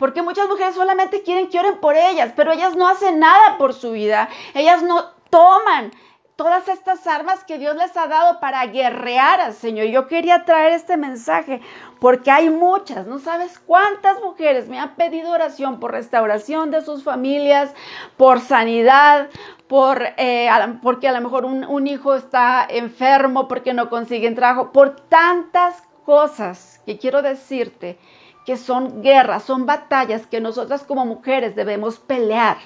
Porque 0.00 0.22
muchas 0.22 0.48
mujeres 0.48 0.74
solamente 0.74 1.22
quieren 1.22 1.48
que 1.48 1.60
oren 1.60 1.78
por 1.78 1.94
ellas, 1.94 2.32
pero 2.34 2.50
ellas 2.50 2.74
no 2.74 2.88
hacen 2.88 3.20
nada 3.20 3.58
por 3.58 3.74
su 3.74 3.92
vida. 3.92 4.28
Ellas 4.54 4.82
no 4.82 5.10
toman 5.28 5.92
todas 6.36 6.68
estas 6.68 7.06
armas 7.06 7.44
que 7.44 7.58
Dios 7.58 7.76
les 7.76 7.94
ha 7.98 8.06
dado 8.06 8.40
para 8.40 8.64
guerrear 8.64 9.42
al 9.42 9.52
Señor. 9.52 9.88
Yo 9.88 10.08
quería 10.08 10.46
traer 10.46 10.72
este 10.72 10.96
mensaje 10.96 11.60
porque 12.00 12.30
hay 12.30 12.48
muchas, 12.48 13.06
no 13.06 13.18
sabes 13.18 13.58
cuántas 13.58 14.18
mujeres 14.22 14.66
me 14.66 14.78
han 14.78 14.94
pedido 14.94 15.32
oración 15.32 15.78
por 15.78 15.92
restauración 15.92 16.70
de 16.70 16.80
sus 16.80 17.04
familias, 17.04 17.74
por 18.16 18.40
sanidad, 18.40 19.28
por, 19.68 20.02
eh, 20.16 20.48
porque 20.82 21.08
a 21.08 21.12
lo 21.12 21.20
mejor 21.20 21.44
un, 21.44 21.62
un 21.62 21.86
hijo 21.86 22.14
está 22.14 22.66
enfermo, 22.70 23.46
porque 23.46 23.74
no 23.74 23.90
consiguen 23.90 24.34
trabajo, 24.34 24.72
por 24.72 24.96
tantas 24.96 25.82
cosas 26.06 26.80
que 26.86 26.96
quiero 26.96 27.20
decirte 27.20 27.98
que 28.44 28.56
son 28.56 29.02
guerras, 29.02 29.44
son 29.44 29.66
batallas 29.66 30.26
que 30.26 30.40
nosotras 30.40 30.82
como 30.82 31.04
mujeres 31.06 31.54
debemos 31.54 31.98
pelear. 31.98 32.56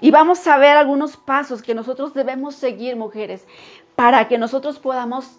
Y 0.00 0.10
vamos 0.10 0.46
a 0.46 0.58
ver 0.58 0.76
algunos 0.76 1.16
pasos 1.16 1.62
que 1.62 1.74
nosotros 1.74 2.14
debemos 2.14 2.54
seguir, 2.54 2.96
mujeres, 2.96 3.46
para 3.96 4.28
que 4.28 4.38
nosotros 4.38 4.78
podamos 4.78 5.38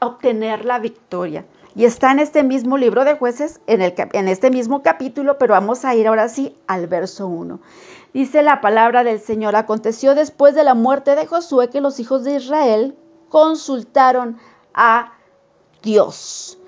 obtener 0.00 0.64
la 0.64 0.78
victoria. 0.78 1.44
Y 1.74 1.84
está 1.84 2.12
en 2.12 2.18
este 2.18 2.42
mismo 2.42 2.76
libro 2.76 3.04
de 3.04 3.14
jueces, 3.14 3.60
en, 3.66 3.80
este 4.28 4.50
mismo 4.50 4.82
capítulo, 4.82 5.38
pero 5.38 5.54
vamos 5.54 5.84
a 5.84 5.94
ir 5.94 6.06
ahora 6.06 6.28
sí 6.28 6.56
al 6.66 6.86
verso 6.86 7.28
1. 7.28 7.60
Dice 8.12 8.42
la 8.42 8.60
palabra 8.60 9.04
del 9.04 9.20
Señor, 9.20 9.56
aconteció 9.56 10.14
después 10.14 10.54
de 10.54 10.64
la 10.64 10.74
muerte 10.74 11.14
de 11.14 11.26
Josué 11.26 11.70
que 11.70 11.80
los 11.80 11.98
hijos 11.98 12.24
de 12.24 12.34
Israel 12.34 12.96
consultaron 13.30 14.38
a 14.74 15.14
Dios 15.82 16.58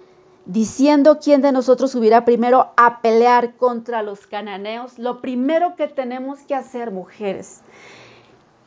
diciendo 0.47 1.19
quién 1.23 1.41
de 1.43 1.53
nosotros 1.53 1.93
subiera 1.93 2.25
primero 2.25 2.73
a 2.77 3.01
pelear 3.01 3.55
contra 3.55 4.03
los 4.03 4.27
cananeos, 4.27 4.99
lo 4.99 5.21
primero 5.21 5.77
que 5.77 5.89
tenemos 5.89 6.41
que 6.41 6.55
hacer, 6.55 6.91
mujeres, 6.91 7.63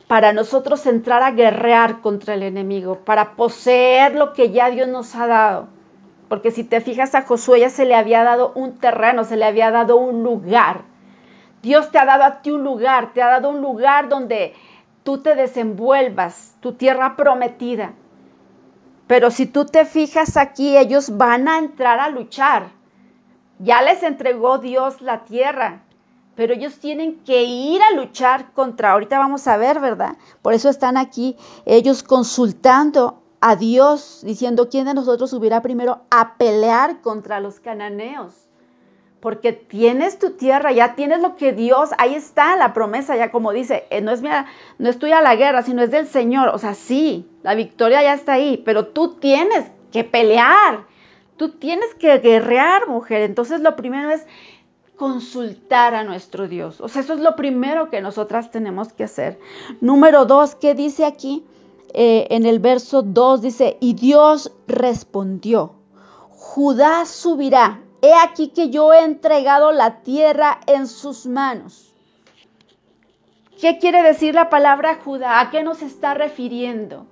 para 0.08 0.32
nosotros 0.32 0.86
entrar 0.86 1.22
a 1.22 1.32
guerrear 1.32 2.00
contra 2.00 2.34
el 2.34 2.42
enemigo, 2.42 2.98
para 3.04 3.36
poseer 3.36 4.14
lo 4.14 4.32
que 4.32 4.50
ya 4.50 4.70
Dios 4.70 4.88
nos 4.88 5.14
ha 5.14 5.26
dado. 5.26 5.68
Porque 6.28 6.50
si 6.50 6.64
te 6.64 6.80
fijas 6.80 7.14
a 7.14 7.22
Josué 7.22 7.60
ya 7.60 7.70
se 7.70 7.84
le 7.84 7.94
había 7.94 8.22
dado 8.24 8.52
un 8.54 8.78
terreno, 8.78 9.24
se 9.24 9.36
le 9.36 9.44
había 9.44 9.70
dado 9.70 9.96
un 9.96 10.22
lugar. 10.22 10.82
Dios 11.62 11.90
te 11.90 11.98
ha 11.98 12.04
dado 12.04 12.24
a 12.24 12.42
ti 12.42 12.50
un 12.50 12.64
lugar, 12.64 13.12
te 13.12 13.22
ha 13.22 13.28
dado 13.28 13.50
un 13.50 13.60
lugar 13.60 14.08
donde 14.08 14.54
tú 15.04 15.18
te 15.18 15.34
desenvuelvas, 15.34 16.54
tu 16.60 16.72
tierra 16.72 17.16
prometida. 17.16 17.92
Pero 19.08 19.32
si 19.32 19.46
tú 19.46 19.64
te 19.64 19.84
fijas 19.84 20.36
aquí, 20.36 20.76
ellos 20.76 21.16
van 21.16 21.48
a 21.48 21.58
entrar 21.58 21.98
a 21.98 22.10
luchar. 22.10 22.68
Ya 23.58 23.82
les 23.82 24.04
entregó 24.04 24.58
Dios 24.58 25.00
la 25.00 25.24
tierra, 25.24 25.82
pero 26.36 26.54
ellos 26.54 26.78
tienen 26.78 27.16
que 27.24 27.42
ir 27.42 27.82
a 27.82 27.96
luchar 27.96 28.52
contra, 28.52 28.92
ahorita 28.92 29.18
vamos 29.18 29.48
a 29.48 29.56
ver, 29.56 29.80
¿verdad? 29.80 30.16
Por 30.42 30.54
eso 30.54 30.68
están 30.68 30.96
aquí 30.96 31.36
ellos 31.64 32.04
consultando 32.04 33.20
a 33.40 33.56
Dios, 33.56 34.20
diciendo 34.22 34.68
quién 34.68 34.84
de 34.84 34.94
nosotros 34.94 35.32
hubiera 35.32 35.62
primero 35.62 36.02
a 36.10 36.36
pelear 36.36 37.00
contra 37.00 37.40
los 37.40 37.58
cananeos 37.58 38.47
porque 39.20 39.52
tienes 39.52 40.18
tu 40.18 40.30
tierra, 40.30 40.72
ya 40.72 40.94
tienes 40.94 41.20
lo 41.20 41.36
que 41.36 41.52
Dios, 41.52 41.90
ahí 41.98 42.14
está 42.14 42.56
la 42.56 42.72
promesa, 42.72 43.16
ya 43.16 43.30
como 43.30 43.52
dice, 43.52 43.84
eh, 43.90 44.00
no 44.00 44.12
es 44.12 44.22
mía, 44.22 44.46
no 44.78 44.88
es 44.88 44.98
tuya 44.98 45.20
la 45.20 45.34
guerra, 45.36 45.62
sino 45.62 45.82
es 45.82 45.90
del 45.90 46.06
Señor. 46.06 46.50
O 46.50 46.58
sea, 46.58 46.74
sí, 46.74 47.28
la 47.42 47.54
victoria 47.54 48.02
ya 48.02 48.14
está 48.14 48.34
ahí, 48.34 48.62
pero 48.64 48.86
tú 48.86 49.14
tienes 49.14 49.70
que 49.92 50.04
pelear, 50.04 50.84
tú 51.36 51.50
tienes 51.50 51.94
que 51.96 52.18
guerrear, 52.18 52.88
mujer. 52.88 53.22
Entonces 53.22 53.60
lo 53.60 53.74
primero 53.74 54.10
es 54.10 54.24
consultar 54.96 55.94
a 55.94 56.04
nuestro 56.04 56.48
Dios. 56.48 56.80
O 56.80 56.88
sea, 56.88 57.02
eso 57.02 57.14
es 57.14 57.20
lo 57.20 57.36
primero 57.36 57.90
que 57.90 58.00
nosotras 58.00 58.50
tenemos 58.50 58.92
que 58.92 59.04
hacer. 59.04 59.38
Número 59.80 60.26
dos, 60.26 60.54
¿qué 60.54 60.74
dice 60.74 61.04
aquí? 61.04 61.44
Eh, 61.94 62.26
en 62.30 62.44
el 62.44 62.58
verso 62.58 63.02
2 63.02 63.40
dice, 63.40 63.78
y 63.80 63.94
Dios 63.94 64.52
respondió, 64.66 65.72
Judá 66.30 67.06
subirá 67.06 67.80
He 68.00 68.14
aquí 68.14 68.48
que 68.48 68.70
yo 68.70 68.92
he 68.92 69.02
entregado 69.02 69.72
la 69.72 70.02
tierra 70.02 70.60
en 70.66 70.86
sus 70.86 71.26
manos. 71.26 71.92
¿Qué 73.60 73.78
quiere 73.78 74.02
decir 74.02 74.34
la 74.34 74.50
palabra 74.50 75.00
Judá? 75.04 75.40
¿A 75.40 75.50
qué 75.50 75.64
nos 75.64 75.82
está 75.82 76.14
refiriendo? 76.14 77.06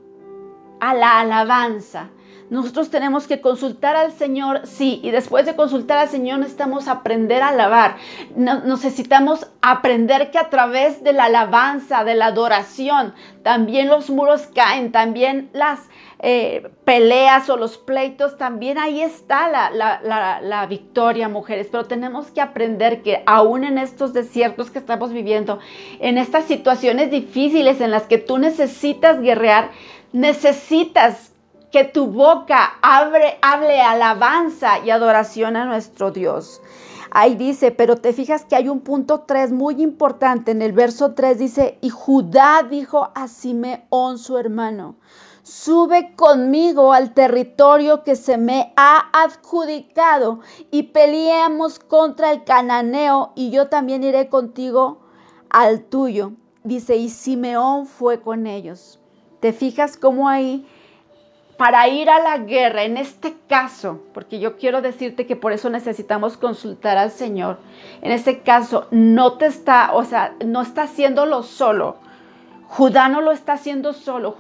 A 0.79 0.95
la 0.95 1.19
alabanza. 1.19 2.11
Nosotros 2.51 2.91
tenemos 2.91 3.27
que 3.27 3.41
consultar 3.41 3.97
al 3.97 4.13
Señor, 4.13 4.61
sí, 4.65 5.01
y 5.03 5.11
después 5.11 5.47
de 5.47 5.57
consultar 5.57 5.99
al 5.99 6.09
Señor 6.09 6.39
necesitamos 6.39 6.87
aprender 6.87 7.43
a 7.43 7.49
alabar. 7.49 7.97
necesitamos 8.37 9.49
aprender 9.61 10.31
que 10.31 10.39
a 10.39 10.49
través 10.49 11.03
de 11.03 11.13
la 11.13 11.25
alabanza, 11.25 12.05
de 12.05 12.15
la 12.15 12.27
adoración, 12.27 13.15
también 13.43 13.89
los 13.89 14.11
muros 14.11 14.49
caen, 14.55 14.93
también 14.93 15.51
las 15.53 15.81
eh, 16.19 16.71
peleas 16.85 17.51
o 17.51 17.59
los 17.59 17.77
pleitos, 17.77 18.39
también 18.39 18.79
ahí 18.79 19.03
está 19.03 19.49
la, 19.51 20.67
victoria, 20.67 21.29
mujeres. 21.29 21.69
Pero 21.71 21.85
tenemos 21.85 22.31
que 22.31 22.41
aprender 22.41 23.03
que 23.03 23.23
aún 23.27 23.65
en 23.65 23.79
estos 23.79 24.13
desiertos 24.13 24.71
que 24.71 24.79
estamos 24.79 25.13
viviendo, 25.13 25.59
en 26.01 26.17
estas 26.19 26.47
situaciones 26.47 27.11
difíciles 27.11 27.81
en 27.81 27.91
las 27.91 28.05
que 28.05 28.19
tú 28.19 28.39
necesitas 28.39 29.21
guerrear, 29.21 29.71
necesitas 30.13 31.33
que 31.71 31.85
tu 31.85 32.07
boca 32.07 32.79
abre, 32.81 33.39
hable 33.43 33.81
alabanza 33.83 34.79
y 34.85 34.91
adoración 34.91 35.57
a 35.57 35.67
nuestro 35.67 36.11
Dios. 36.11 36.63
Ahí 37.11 37.35
dice, 37.35 37.71
pero 37.71 37.97
te 37.97 38.13
fijas 38.13 38.45
que 38.45 38.57
hay 38.57 38.69
un 38.69 38.81
punto 38.81 39.21
3 39.21 39.53
muy 39.53 39.83
importante. 39.83 40.51
En 40.51 40.63
el 40.63 40.73
verso 40.73 41.15
3 41.15 41.39
dice, 41.39 41.79
y 41.81 41.91
Judá 41.91 42.63
dijo 42.69 43.11
a 43.15 43.29
Simeón 43.29 44.19
su 44.19 44.39
hermano, 44.39 44.97
sube 45.47 46.13
conmigo 46.17 46.93
al 46.93 47.15
territorio 47.15 48.03
que 48.03 48.17
se 48.17 48.37
me 48.37 48.73
ha 48.75 49.09
adjudicado 49.13 50.41
y 50.73 50.85
peleemos 50.85 51.79
contra 51.79 52.33
el 52.33 52.43
cananeo 52.43 53.31
y 53.37 53.51
yo 53.51 53.69
también 53.69 54.03
iré 54.03 54.29
contigo 54.29 54.99
al 55.49 55.85
tuyo. 55.85 56.33
Dice, 56.65 56.97
y 56.97 57.11
Simeón 57.11 57.87
fue 57.87 58.21
con 58.21 58.49
ellos. 58.49 58.99
¿Te 59.39 59.53
fijas 59.53 59.97
cómo 59.97 60.29
ahí, 60.29 60.67
para 61.57 61.87
ir 61.87 62.11
a 62.11 62.19
la 62.19 62.39
guerra, 62.39 62.83
en 62.83 62.97
este 62.97 63.37
caso, 63.49 64.01
porque 64.15 64.41
yo 64.41 64.57
quiero 64.57 64.83
decirte 64.83 65.27
que 65.27 65.37
por 65.37 65.53
eso 65.53 65.71
necesitamos 65.71 66.37
consultar 66.37 66.99
al 66.99 67.13
Señor, 67.13 67.59
en 68.03 68.11
este 68.11 68.41
caso 68.41 68.89
no 68.91 69.35
te 69.35 69.47
está, 69.47 69.95
o 69.95 70.03
sea, 70.03 70.35
no 70.45 70.63
está 70.63 70.83
haciéndolo 70.83 71.45
solo, 71.45 71.99
Judá 72.69 73.09
no 73.09 73.21
lo 73.21 73.33
está 73.33 73.55
haciendo 73.55 73.93
solo, 73.93 74.35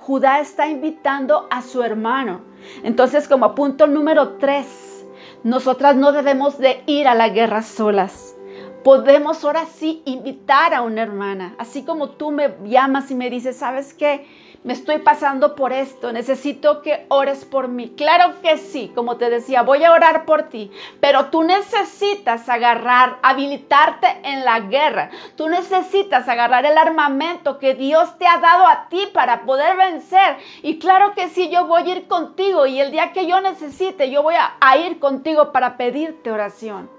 Judá 0.00 0.40
está 0.40 0.66
invitando 0.66 1.46
a 1.50 1.62
su 1.62 1.82
hermano. 1.82 2.40
Entonces, 2.82 3.28
como 3.28 3.54
punto 3.54 3.86
número 3.86 4.38
tres, 4.38 5.06
nosotras 5.44 5.94
no 5.94 6.12
debemos 6.12 6.58
de 6.58 6.82
ir 6.86 7.06
a 7.06 7.14
la 7.14 7.28
guerra 7.28 7.62
solas. 7.62 8.34
Podemos 8.82 9.44
ahora 9.44 9.66
sí 9.66 10.02
invitar 10.04 10.72
a 10.72 10.82
una 10.82 11.02
hermana, 11.02 11.54
así 11.58 11.82
como 11.82 12.10
tú 12.10 12.30
me 12.30 12.54
llamas 12.64 13.10
y 13.10 13.14
me 13.14 13.30
dices, 13.30 13.56
¿sabes 13.56 13.94
qué? 13.94 14.26
Me 14.66 14.72
estoy 14.72 14.98
pasando 14.98 15.54
por 15.54 15.72
esto, 15.72 16.12
necesito 16.12 16.82
que 16.82 17.06
ores 17.08 17.44
por 17.44 17.68
mí. 17.68 17.94
Claro 17.96 18.40
que 18.42 18.58
sí, 18.58 18.90
como 18.96 19.16
te 19.16 19.30
decía, 19.30 19.62
voy 19.62 19.84
a 19.84 19.92
orar 19.92 20.24
por 20.24 20.48
ti, 20.48 20.72
pero 20.98 21.26
tú 21.26 21.44
necesitas 21.44 22.48
agarrar, 22.48 23.18
habilitarte 23.22 24.08
en 24.24 24.44
la 24.44 24.58
guerra. 24.58 25.10
Tú 25.36 25.48
necesitas 25.48 26.28
agarrar 26.28 26.66
el 26.66 26.76
armamento 26.76 27.60
que 27.60 27.74
Dios 27.74 28.18
te 28.18 28.26
ha 28.26 28.38
dado 28.38 28.66
a 28.66 28.88
ti 28.88 29.08
para 29.14 29.42
poder 29.42 29.76
vencer. 29.76 30.36
Y 30.62 30.80
claro 30.80 31.14
que 31.14 31.28
sí, 31.28 31.48
yo 31.48 31.68
voy 31.68 31.82
a 31.82 31.94
ir 31.94 32.08
contigo 32.08 32.66
y 32.66 32.80
el 32.80 32.90
día 32.90 33.12
que 33.12 33.28
yo 33.28 33.40
necesite, 33.40 34.10
yo 34.10 34.24
voy 34.24 34.34
a, 34.34 34.76
ir 34.78 34.98
contigo 34.98 35.52
para 35.52 35.76
pedirte 35.76 36.32
oración. 36.32 36.90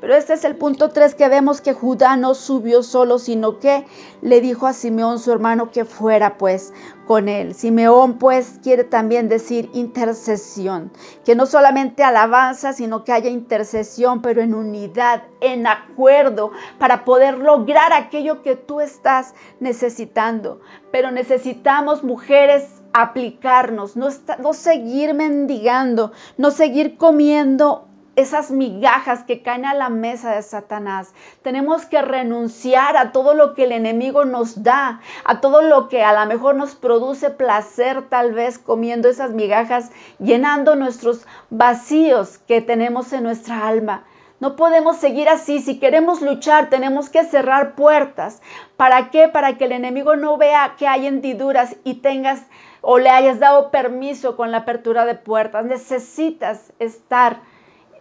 Pero 0.00 0.14
este 0.16 0.32
es 0.32 0.44
el 0.44 0.56
punto 0.56 0.88
3 0.88 1.14
que 1.14 1.28
vemos 1.28 1.60
que 1.60 1.74
Judá 1.74 2.16
no 2.16 2.34
subió 2.34 2.82
solo, 2.82 3.18
sino 3.18 3.58
que 3.58 3.84
le 4.22 4.40
dijo 4.40 4.66
a 4.66 4.72
Simeón 4.72 5.18
su 5.18 5.30
hermano 5.30 5.70
que 5.70 5.84
fuera 5.84 6.38
pues 6.38 6.72
con 7.06 7.28
él. 7.28 7.54
Simeón 7.54 8.18
pues 8.18 8.60
quiere 8.62 8.84
también 8.84 9.28
decir 9.28 9.68
intercesión, 9.74 10.90
que 11.24 11.34
no 11.34 11.44
solamente 11.44 12.02
alabanza, 12.02 12.72
sino 12.72 13.04
que 13.04 13.12
haya 13.12 13.28
intercesión, 13.28 14.22
pero 14.22 14.40
en 14.40 14.54
unidad, 14.54 15.24
en 15.40 15.66
acuerdo, 15.66 16.52
para 16.78 17.04
poder 17.04 17.36
lograr 17.36 17.92
aquello 17.92 18.42
que 18.42 18.56
tú 18.56 18.80
estás 18.80 19.34
necesitando. 19.58 20.60
Pero 20.90 21.10
necesitamos 21.10 22.04
mujeres 22.04 22.64
aplicarnos, 22.92 23.96
no, 23.96 24.08
no 24.40 24.52
seguir 24.54 25.14
mendigando, 25.14 26.12
no 26.38 26.50
seguir 26.50 26.96
comiendo 26.96 27.89
esas 28.16 28.50
migajas 28.50 29.24
que 29.24 29.42
caen 29.42 29.64
a 29.64 29.74
la 29.74 29.88
mesa 29.88 30.34
de 30.34 30.42
Satanás. 30.42 31.12
Tenemos 31.42 31.86
que 31.86 32.02
renunciar 32.02 32.96
a 32.96 33.12
todo 33.12 33.34
lo 33.34 33.54
que 33.54 33.64
el 33.64 33.72
enemigo 33.72 34.24
nos 34.24 34.62
da, 34.62 35.00
a 35.24 35.40
todo 35.40 35.62
lo 35.62 35.88
que 35.88 36.02
a 36.02 36.12
lo 36.12 36.26
mejor 36.26 36.56
nos 36.56 36.74
produce 36.74 37.30
placer 37.30 38.08
tal 38.08 38.32
vez 38.32 38.58
comiendo 38.58 39.08
esas 39.08 39.30
migajas, 39.30 39.90
llenando 40.18 40.76
nuestros 40.76 41.26
vacíos 41.50 42.38
que 42.38 42.60
tenemos 42.60 43.12
en 43.12 43.22
nuestra 43.22 43.66
alma. 43.66 44.04
No 44.40 44.56
podemos 44.56 44.96
seguir 44.96 45.28
así. 45.28 45.60
Si 45.60 45.78
queremos 45.78 46.22
luchar, 46.22 46.70
tenemos 46.70 47.10
que 47.10 47.24
cerrar 47.24 47.74
puertas. 47.74 48.40
¿Para 48.78 49.10
qué? 49.10 49.28
Para 49.28 49.58
que 49.58 49.66
el 49.66 49.72
enemigo 49.72 50.16
no 50.16 50.38
vea 50.38 50.76
que 50.78 50.88
hay 50.88 51.06
hendiduras 51.06 51.76
y 51.84 51.96
tengas 51.96 52.42
o 52.80 52.98
le 52.98 53.10
hayas 53.10 53.38
dado 53.38 53.70
permiso 53.70 54.36
con 54.36 54.50
la 54.50 54.58
apertura 54.58 55.04
de 55.04 55.14
puertas. 55.14 55.66
Necesitas 55.66 56.72
estar 56.78 57.40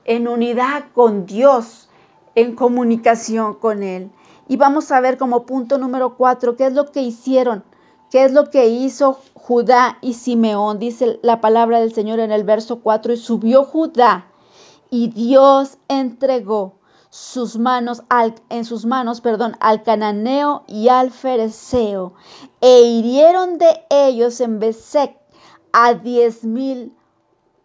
en 0.09 0.27
unidad 0.27 0.85
con 0.95 1.27
Dios, 1.27 1.87
en 2.33 2.55
comunicación 2.55 3.53
con 3.53 3.83
Él. 3.83 4.09
Y 4.47 4.57
vamos 4.57 4.91
a 4.91 4.99
ver 5.01 5.19
como 5.19 5.45
punto 5.45 5.77
número 5.77 6.17
cuatro, 6.17 6.55
qué 6.55 6.65
es 6.65 6.73
lo 6.73 6.91
que 6.91 7.03
hicieron, 7.03 7.63
qué 8.09 8.25
es 8.25 8.33
lo 8.33 8.49
que 8.49 8.69
hizo 8.69 9.19
Judá 9.35 9.99
y 10.01 10.15
Simeón. 10.15 10.79
Dice 10.79 11.19
la 11.21 11.41
palabra 11.41 11.79
del 11.79 11.93
Señor 11.93 12.19
en 12.19 12.31
el 12.31 12.43
verso 12.43 12.79
4, 12.79 13.13
y 13.13 13.17
subió 13.17 13.63
Judá 13.63 14.25
y 14.89 15.09
Dios 15.09 15.77
entregó 15.87 16.79
sus 17.11 17.59
manos 17.59 18.01
en 18.49 18.65
sus 18.65 18.87
manos, 18.87 19.21
perdón, 19.21 19.57
al 19.59 19.83
cananeo 19.83 20.63
y 20.65 20.87
al 20.89 21.11
fereceo, 21.11 22.13
e 22.61 22.81
hirieron 22.81 23.59
de 23.59 23.85
ellos 23.91 24.41
en 24.41 24.57
Besec 24.57 25.15
a 25.71 25.93
diez 25.93 26.43
mil 26.43 26.95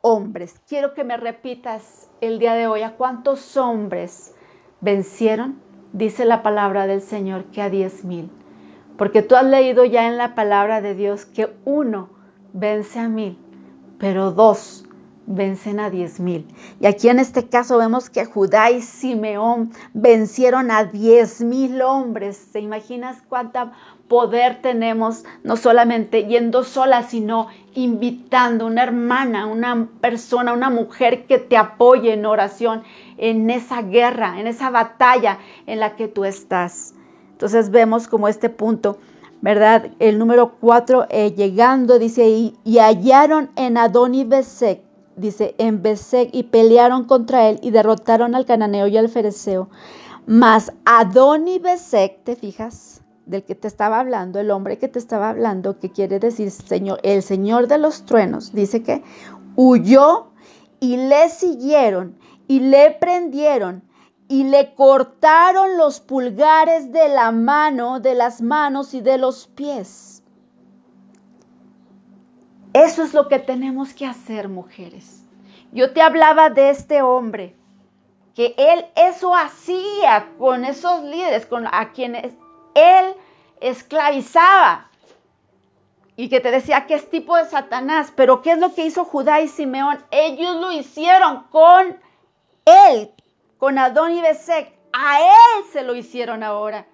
hombres. 0.05 0.61
Quiero 0.69 0.93
que 0.93 1.03
me 1.03 1.17
repitas 1.17 2.11
el 2.21 2.39
día 2.39 2.53
de 2.53 2.67
hoy, 2.67 2.83
¿a 2.83 2.95
cuántos 2.97 3.57
hombres 3.57 4.35
vencieron? 4.83 5.59
Dice 5.95 6.27
la 6.27 6.43
palabra 6.43 6.87
del 6.87 7.01
Señor 7.01 7.45
que 7.47 7.63
a 7.63 7.71
diez 7.71 8.05
mil. 8.05 8.31
Porque 8.99 9.23
tú 9.23 9.35
has 9.35 9.47
leído 9.47 9.87
ya 9.87 10.07
en 10.07 10.19
la 10.19 10.35
palabra 10.35 10.83
de 10.83 10.95
Dios 10.95 11.25
que 11.25 11.57
uno 11.65 12.11
vence 12.53 13.01
a 13.01 13.09
mil, 13.09 13.39
pero 13.99 14.31
dos 14.31 14.85
vencen 15.27 15.81
a 15.81 15.91
diez 15.91 16.21
mil. 16.21 16.47
Y 16.81 16.87
aquí 16.87 17.09
en 17.09 17.19
este 17.19 17.49
caso 17.49 17.79
vemos 17.79 18.11
que 18.11 18.25
Judá 18.25 18.71
y 18.71 18.83
Simeón 18.83 19.73
vencieron 19.93 20.71
a 20.71 20.85
diez 20.85 21.41
mil 21.41 21.81
hombres. 21.83 22.49
¿Te 22.53 22.61
imaginas 22.61 23.19
cuánta 23.29 23.73
poder 24.09 24.61
tenemos, 24.61 25.25
no 25.45 25.57
solamente 25.57 26.27
yendo 26.27 26.63
sola, 26.63 27.05
sino 27.05 27.49
invitando 27.75 28.67
una 28.67 28.83
hermana, 28.83 29.47
una 29.47 29.89
persona, 30.01 30.53
una 30.53 30.71
mujer 30.71 31.27
que 31.27 31.39
te 31.39 31.57
apoye 31.57 32.13
en 32.13 32.27
oración 32.27 32.83
en 33.17 33.49
esa 33.49 33.83
guerra, 33.83 34.39
en 34.39 34.47
esa 34.47 34.71
batalla 34.71 35.39
en 35.67 35.81
la 35.81 35.97
que 35.97 36.07
tú 36.07 36.25
estás. 36.25 36.95
Entonces 37.33 37.71
vemos 37.71 38.07
como 38.07 38.29
este 38.29 38.51
punto, 38.51 38.99
¿verdad? 39.41 39.91
El 39.99 40.19
número 40.19 40.57
cuatro, 40.61 41.07
eh, 41.11 41.33
llegando, 41.33 41.99
dice, 41.99 42.29
y, 42.29 42.57
y 42.63 42.79
hallaron 42.79 43.51
en 43.57 43.77
Adoni 43.77 44.25
Besek, 44.25 44.83
dice, 45.17 45.55
en 45.59 45.83
Besek, 45.83 46.31
y 46.33 46.45
pelearon 46.45 47.05
contra 47.05 47.49
él 47.49 47.59
y 47.63 47.71
derrotaron 47.71 48.35
al 48.35 48.47
cananeo 48.47 48.87
y 48.87 48.97
al 48.97 49.09
fereceo. 49.09 49.69
Mas 50.27 50.73
Adoni 50.85 51.59
Besek, 51.59 52.25
¿te 52.25 52.37
fijas? 52.37 52.95
del 53.27 53.43
que 53.43 53.55
te 53.55 53.69
estaba 53.69 54.01
hablando, 54.01 54.39
el 54.39 54.51
hombre 54.51 54.79
que 54.79 54.89
te 54.89 54.99
estaba 54.99 55.31
hablando, 55.31 55.79
que 55.79 55.91
quiere 55.91 56.19
decir 56.19 56.51
Señor, 56.51 57.01
el 57.03 57.23
Señor 57.23 57.69
de 57.69 57.79
los 57.79 58.05
truenos, 58.05 58.53
dice 58.53 58.83
que 58.83 59.03
huyó 59.57 60.29
y 60.81 60.97
le 60.97 61.29
siguieron 61.31 62.19
y 62.47 62.61
le 62.61 62.91
prendieron 62.91 63.83
y 64.29 64.45
le 64.45 64.75
cortaron 64.75 65.77
los 65.77 66.01
pulgares 66.01 66.93
de 66.93 67.09
la 67.09 67.31
mano, 67.31 68.01
de 68.01 68.15
las 68.15 68.41
manos 68.41 68.95
y 68.95 69.01
de 69.01 69.19
los 69.19 69.47
pies. 69.47 70.14
Eso 72.75 73.05
es 73.05 73.15
lo 73.15 73.29
que 73.29 73.39
tenemos 73.39 73.95
que 73.95 74.05
hacer, 74.05 74.49
mujeres. 74.49 75.23
Yo 75.71 75.93
te 75.93 76.03
hablaba 76.03 76.51
de 76.51 76.71
este 76.71 77.03
hombre, 77.03 77.55
que 78.35 78.53
él 78.59 78.85
eso 78.97 79.33
hacía 79.33 80.29
con 80.39 80.65
esos 80.65 81.05
líderes, 81.05 81.47
con 81.47 81.69
a 81.69 81.93
quienes 81.93 82.35
él 82.75 83.15
esclavizaba 83.61 84.91
y 86.17 86.29
que 86.29 86.41
te 86.41 86.51
decía 86.51 86.87
que 86.87 86.95
es 86.95 87.09
tipo 87.09 87.37
de 87.37 87.45
Satanás. 87.45 88.13
Pero 88.17 88.43
¿qué 88.43 88.51
es 88.53 88.59
lo 88.59 88.75
que 88.75 88.87
hizo 88.87 89.05
Judá 89.05 89.41
y 89.41 89.47
Simeón? 89.47 90.05
Ellos 90.11 90.57
lo 90.57 90.73
hicieron 90.73 91.45
con 91.51 91.97
él, 92.65 93.13
con 93.57 93.79
Adón 93.79 94.11
y 94.15 94.21
Besek. 94.21 94.75
A 94.93 95.21
él 95.21 95.65
se 95.73 95.83
lo 95.83 95.95
hicieron 95.95 96.43
ahora. 96.43 96.87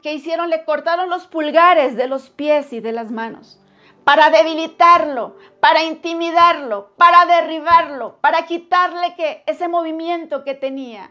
¿Qué 0.00 0.14
hicieron? 0.14 0.48
Le 0.48 0.64
cortaron 0.64 1.10
los 1.10 1.26
pulgares 1.26 1.96
de 1.96 2.06
los 2.06 2.30
pies 2.30 2.72
y 2.72 2.78
de 2.78 2.92
las 2.92 3.10
manos 3.10 3.58
para 4.08 4.30
debilitarlo, 4.30 5.36
para 5.60 5.84
intimidarlo, 5.84 6.92
para 6.96 7.26
derribarlo, 7.26 8.16
para 8.22 8.46
quitarle 8.46 9.14
que 9.18 9.42
ese 9.44 9.68
movimiento 9.68 10.44
que 10.44 10.54
tenía 10.54 11.10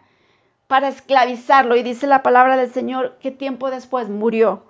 para 0.66 0.88
esclavizarlo. 0.88 1.76
Y 1.76 1.84
dice 1.84 2.08
la 2.08 2.24
palabra 2.24 2.58
del 2.58 2.72
Señor 2.72 3.20
que 3.20 3.30
tiempo 3.30 3.70
después 3.70 4.10
murió. 4.10 4.64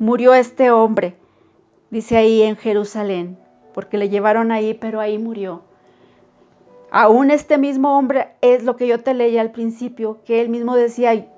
Murió 0.00 0.34
este 0.34 0.72
hombre, 0.72 1.14
dice 1.90 2.16
ahí 2.16 2.42
en 2.42 2.56
Jerusalén, 2.56 3.38
porque 3.74 3.96
le 3.96 4.08
llevaron 4.08 4.50
ahí, 4.50 4.74
pero 4.74 4.98
ahí 4.98 5.18
murió. 5.18 5.62
Aún 6.90 7.30
este 7.30 7.58
mismo 7.58 7.96
hombre 7.96 8.32
es 8.40 8.64
lo 8.64 8.74
que 8.74 8.88
yo 8.88 9.04
te 9.04 9.14
leí 9.14 9.38
al 9.38 9.52
principio, 9.52 10.18
que 10.24 10.40
él 10.40 10.48
mismo 10.48 10.74
decía, 10.74 11.28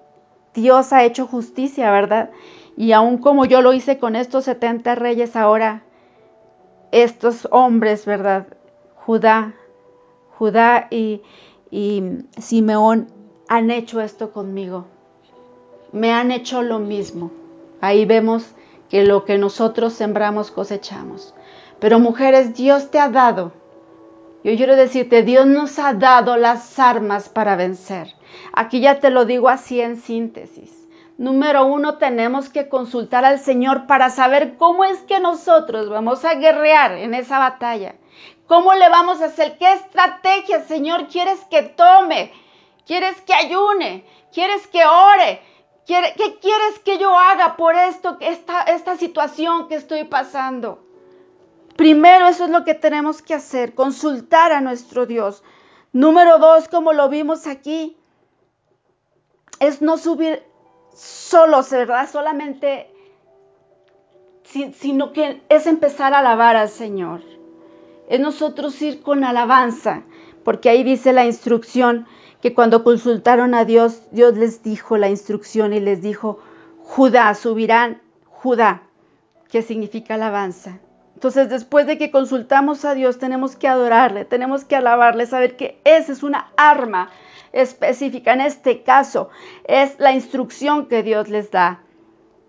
Dios 0.55 0.91
ha 0.95 1.05
hecho 1.05 1.27
justicia, 1.27 1.91
¿verdad? 1.91 2.31
Y 2.79 2.93
aún 2.93 3.19
como 3.19 3.45
yo 3.45 3.61
lo 3.61 3.75
hice 3.75 3.99
con 3.99 4.17
estos 4.17 4.45
70 4.47 4.95
reyes, 4.95 5.37
ahora 5.37 5.83
estos 7.03 7.49
hombres, 7.51 8.07
¿verdad? 8.07 8.47
Judá, 8.95 9.55
Judá 10.39 10.87
y, 10.91 11.23
y 11.71 12.03
Simeón 12.39 13.09
han 13.49 13.73
hecho 13.73 14.01
esto 14.01 14.31
conmigo. 14.33 14.87
Me 15.93 16.13
han 16.13 16.31
hecho 16.31 16.63
lo 16.63 16.79
mismo. 16.79 17.33
Ahí 17.81 18.05
vemos 18.05 18.55
que 18.89 19.03
lo 19.03 19.25
que 19.25 19.39
nosotros 19.39 19.93
sembramos 19.93 20.53
cosechamos. 20.53 21.35
Pero 21.81 21.99
mujeres, 21.99 22.55
Dios 22.55 22.93
te 22.93 23.01
ha 23.01 23.09
dado. 23.09 23.53
Yo 24.45 24.55
quiero 24.57 24.77
decirte, 24.77 25.23
Dios 25.23 25.47
nos 25.47 25.81
ha 25.81 25.95
dado 25.95 26.37
las 26.37 26.79
armas 26.79 27.29
para 27.29 27.57
vencer. 27.57 28.15
Aquí 28.53 28.81
ya 28.81 29.01
te 29.01 29.11
lo 29.11 29.25
digo 29.25 29.49
así 29.49 29.81
en 29.81 29.97
síntesis. 29.97 30.84
Número 31.17 31.65
uno, 31.67 31.99
tenemos 31.99 32.49
que 32.49 32.69
consultar 32.69 33.25
al 33.25 33.39
Señor 33.39 33.87
para 33.87 34.11
saber 34.11 34.57
cómo 34.57 34.85
es 34.85 34.99
que 35.03 35.21
nosotros 35.21 35.89
vamos 35.89 36.25
a 36.25 36.35
guerrear 36.35 36.93
en 36.93 37.15
esa 37.15 37.39
batalla. 37.39 37.95
¿Cómo 38.49 38.75
le 38.75 38.89
vamos 38.89 39.23
a 39.23 39.27
hacer? 39.27 39.57
¿Qué 39.57 39.73
estrategia, 39.73 40.65
Señor, 40.65 41.07
quieres 41.07 41.41
que 41.51 41.63
tome? 41.63 42.33
¿Quieres 42.85 43.21
que 43.23 43.33
ayune? 43.33 44.05
¿Quieres 44.33 44.67
que 44.67 44.85
ore? 44.85 45.41
¿Qué 45.87 46.39
quieres 46.41 46.79
que 46.85 46.99
yo 46.99 47.17
haga 47.17 47.57
por 47.57 47.77
esto, 47.77 48.17
esta, 48.21 48.63
esta 48.63 48.97
situación 48.97 49.69
que 49.69 49.77
estoy 49.77 50.05
pasando? 50.05 50.85
Primero, 51.77 52.27
eso 52.27 52.45
es 52.45 52.51
lo 52.51 52.65
que 52.65 52.75
tenemos 52.75 53.23
que 53.23 53.35
hacer, 53.35 53.75
consultar 53.75 54.53
a 54.53 54.61
nuestro 54.61 55.07
Dios. 55.07 55.43
Número 55.93 56.39
dos, 56.39 56.69
como 56.69 56.93
lo 56.93 57.09
vimos 57.09 57.47
aquí, 57.47 57.97
es 59.61 59.81
no 59.81 59.97
subir 59.97 60.43
solos, 60.95 61.71
¿verdad? 61.71 62.09
Solamente, 62.11 62.91
sino 64.45 65.13
que 65.13 65.43
es 65.49 65.67
empezar 65.67 66.15
a 66.15 66.21
alabar 66.21 66.57
al 66.57 66.69
Señor. 66.69 67.21
Es 68.09 68.21
nosotros 68.21 68.81
ir 68.83 69.03
con 69.03 69.25
alabanza, 69.25 70.03
porque 70.45 70.69
ahí 70.69 70.85
dice 70.85 71.13
la 71.13 71.27
instrucción 71.27 72.07
que 72.41 72.55
cuando 72.55 72.85
consultaron 72.85 73.55
a 73.55 73.65
Dios, 73.65 74.03
Dios 74.11 74.37
les 74.37 74.63
dijo 74.63 74.99
la 74.99 75.09
instrucción 75.09 75.73
y 75.73 75.81
les 75.81 76.03
dijo, 76.03 76.39
Judá, 76.83 77.35
subirán 77.35 78.03
Judá, 78.27 78.83
que 79.49 79.63
significa 79.63 80.15
alabanza. 80.15 80.79
Entonces, 81.15 81.49
después 81.49 81.87
de 81.87 81.97
que 81.97 82.11
consultamos 82.11 82.85
a 82.85 82.93
Dios, 82.93 83.19
tenemos 83.19 83.57
que 83.57 83.67
adorarle, 83.67 84.27
tenemos 84.27 84.65
que 84.65 84.77
alabarle, 84.77 85.25
saber 85.25 85.57
que 85.57 85.81
esa 85.85 86.13
es 86.13 86.23
una 86.23 86.53
arma 86.59 87.09
específica. 87.55 88.33
En 88.33 88.43
este 88.43 88.83
caso, 88.83 89.31
es 89.65 89.99
la 89.99 90.13
instrucción 90.13 90.87
que 90.87 91.03
Dios 91.03 91.29
les 91.29 91.51
da. 91.51 91.81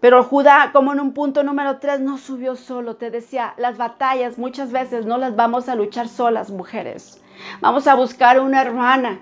Pero 0.02 0.24
Judá, 0.24 0.72
como 0.74 0.94
en 0.94 1.00
un 1.00 1.14
punto 1.14 1.44
número 1.44 1.80
3, 1.80 2.02
no 2.02 2.18
subió 2.18 2.56
solo. 2.56 2.98
Te 2.98 3.10
decía, 3.12 3.54
las 3.58 3.78
batallas 3.78 4.38
muchas 4.38 4.72
veces 4.72 5.06
no 5.06 5.18
las 5.18 5.36
vamos 5.36 5.70
a 5.70 5.76
luchar 5.76 6.10
solas, 6.10 6.52
mujeres. 6.52 7.24
Vamos 7.62 7.88
a 7.88 7.96
buscar 7.96 8.40
una 8.40 8.62
hermana 8.62 9.20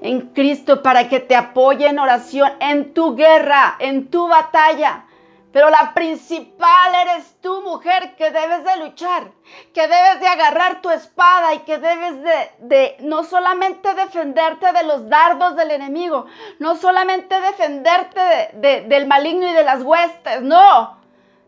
en 0.00 0.20
Cristo 0.32 0.82
para 0.82 1.08
que 1.08 1.20
te 1.20 1.36
apoye 1.36 1.86
en 1.86 1.98
oración 1.98 2.50
en 2.60 2.92
tu 2.92 3.14
guerra, 3.14 3.76
en 3.78 4.08
tu 4.08 4.28
batalla. 4.28 5.06
Pero 5.54 5.70
la 5.70 5.94
principal 5.94 6.94
eres 6.96 7.36
tú, 7.40 7.62
mujer, 7.62 8.16
que 8.16 8.32
debes 8.32 8.64
de 8.64 8.76
luchar, 8.78 9.30
que 9.72 9.82
debes 9.82 10.18
de 10.18 10.26
agarrar 10.26 10.82
tu 10.82 10.90
espada 10.90 11.54
y 11.54 11.60
que 11.60 11.78
debes 11.78 12.20
de, 12.58 12.96
no 12.98 13.22
solamente 13.22 13.94
defenderte 13.94 14.72
de 14.72 14.82
los 14.82 15.08
dardos 15.08 15.54
del 15.54 15.70
enemigo, 15.70 16.26
no 16.58 16.74
solamente 16.74 17.40
defenderte 17.40 18.50
del 18.88 19.06
maligno 19.06 19.48
y 19.48 19.52
de 19.52 19.62
las 19.62 19.82
huestes, 19.82 20.42
no, 20.42 20.98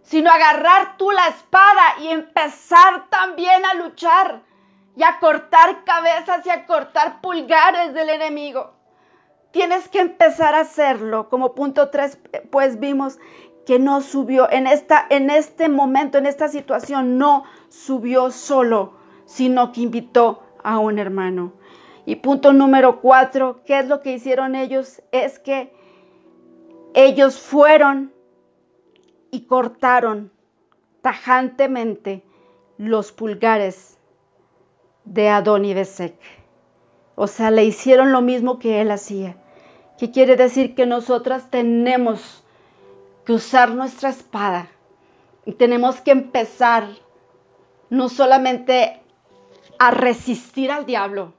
sino 0.03 0.31
agarrar 0.31 0.97
tú 0.99 1.11
la 1.11 1.27
espada 1.27 1.97
y 1.99 2.07
empezar 2.07 3.09
también 3.11 3.65
a 3.67 3.75
luchar 3.75 4.41
y 4.95 5.03
a 5.03 5.19
cortar 5.19 5.83
cabezas 5.83 6.47
y 6.47 6.51
a 6.51 6.65
cortar 6.65 7.21
pulgares 7.21 7.93
del 7.93 8.11
enemigo. 8.11 8.73
Tienes 9.51 9.89
que 9.89 10.01
empezar 10.01 10.55
a 10.55 10.61
hacerlo. 10.61 11.31
Como 11.31 11.55
punto 11.55 11.89
3, 11.89 12.19
pues 12.51 12.79
vimos 12.79 13.19
que 13.67 13.81
no 13.81 14.01
subió 14.01 14.51
en, 14.51 14.69
esta, 14.69 15.05
en 15.11 15.29
este 15.29 15.69
momento, 15.69 16.19
en 16.19 16.27
esta 16.27 16.49
situación, 16.49 17.19
no 17.19 17.45
subió 17.69 18.31
solo, 18.31 18.95
sino 19.27 19.73
que 19.73 19.81
invitó 19.83 20.45
a 20.63 20.79
un 20.79 21.01
hermano. 21.01 21.53
Y 22.07 22.17
punto 22.17 22.53
número 22.53 23.01
cuatro, 23.01 23.61
¿qué 23.67 23.81
es 23.81 23.89
lo 23.89 24.01
que 24.01 24.13
hicieron 24.13 24.55
ellos? 24.55 25.03
Es 25.11 25.41
que 25.41 25.75
ellos 26.95 27.41
fueron 27.41 28.13
y 29.33 29.47
cortaron 29.47 30.31
tajantemente 31.03 32.23
los 32.79 33.11
pulgares 33.11 33.99
de 35.05 35.29
Adoni 35.29 35.75
Besek. 35.75 36.15
O 37.17 37.27
sea, 37.27 37.51
le 37.51 37.65
hicieron 37.65 38.13
lo 38.13 38.21
mismo 38.21 38.61
que 38.61 38.81
él 38.81 38.93
hacía. 38.93 39.37
¿Qué 39.99 40.13
quiere 40.13 40.37
decir? 40.37 40.77
Que 40.77 40.87
nosotras 40.87 41.51
tenemos 41.51 42.46
que 43.27 43.33
usar 43.33 43.75
nuestra 43.75 44.09
espada. 44.09 44.69
Y 45.45 45.53
tenemos 45.53 46.01
que 46.01 46.13
empezar 46.13 46.89
no 47.91 48.09
solamente 48.09 49.03
a 49.79 49.91
resistir 49.91 50.71
al 50.71 50.87
diablo, 50.87 51.35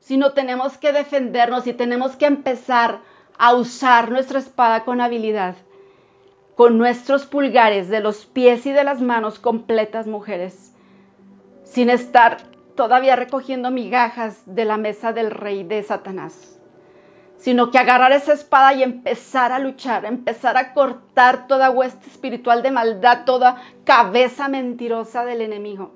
sino 0.00 0.32
tenemos 0.32 0.78
que 0.78 0.92
defendernos 0.92 1.66
y 1.66 1.74
tenemos 1.74 2.16
que 2.16 2.26
empezar 2.26 3.00
a 3.38 3.54
usar 3.54 4.10
nuestra 4.10 4.38
espada 4.38 4.84
con 4.84 5.00
habilidad, 5.00 5.56
con 6.56 6.78
nuestros 6.78 7.26
pulgares 7.26 7.88
de 7.88 8.00
los 8.00 8.24
pies 8.24 8.64
y 8.66 8.72
de 8.72 8.84
las 8.84 9.00
manos 9.00 9.38
completas, 9.38 10.06
mujeres, 10.06 10.74
sin 11.64 11.90
estar 11.90 12.38
todavía 12.74 13.14
recogiendo 13.14 13.70
migajas 13.70 14.42
de 14.46 14.64
la 14.64 14.78
mesa 14.78 15.12
del 15.12 15.30
rey 15.30 15.64
de 15.64 15.82
Satanás 15.82 16.55
sino 17.38 17.70
que 17.70 17.78
agarrar 17.78 18.12
esa 18.12 18.32
espada 18.32 18.72
y 18.74 18.82
empezar 18.82 19.52
a 19.52 19.58
luchar, 19.58 20.04
empezar 20.04 20.56
a 20.56 20.72
cortar 20.72 21.46
toda 21.46 21.70
hueste 21.70 22.08
espiritual 22.08 22.62
de 22.62 22.70
maldad, 22.70 23.24
toda 23.24 23.62
cabeza 23.84 24.48
mentirosa 24.48 25.24
del 25.24 25.42
enemigo. 25.42 25.92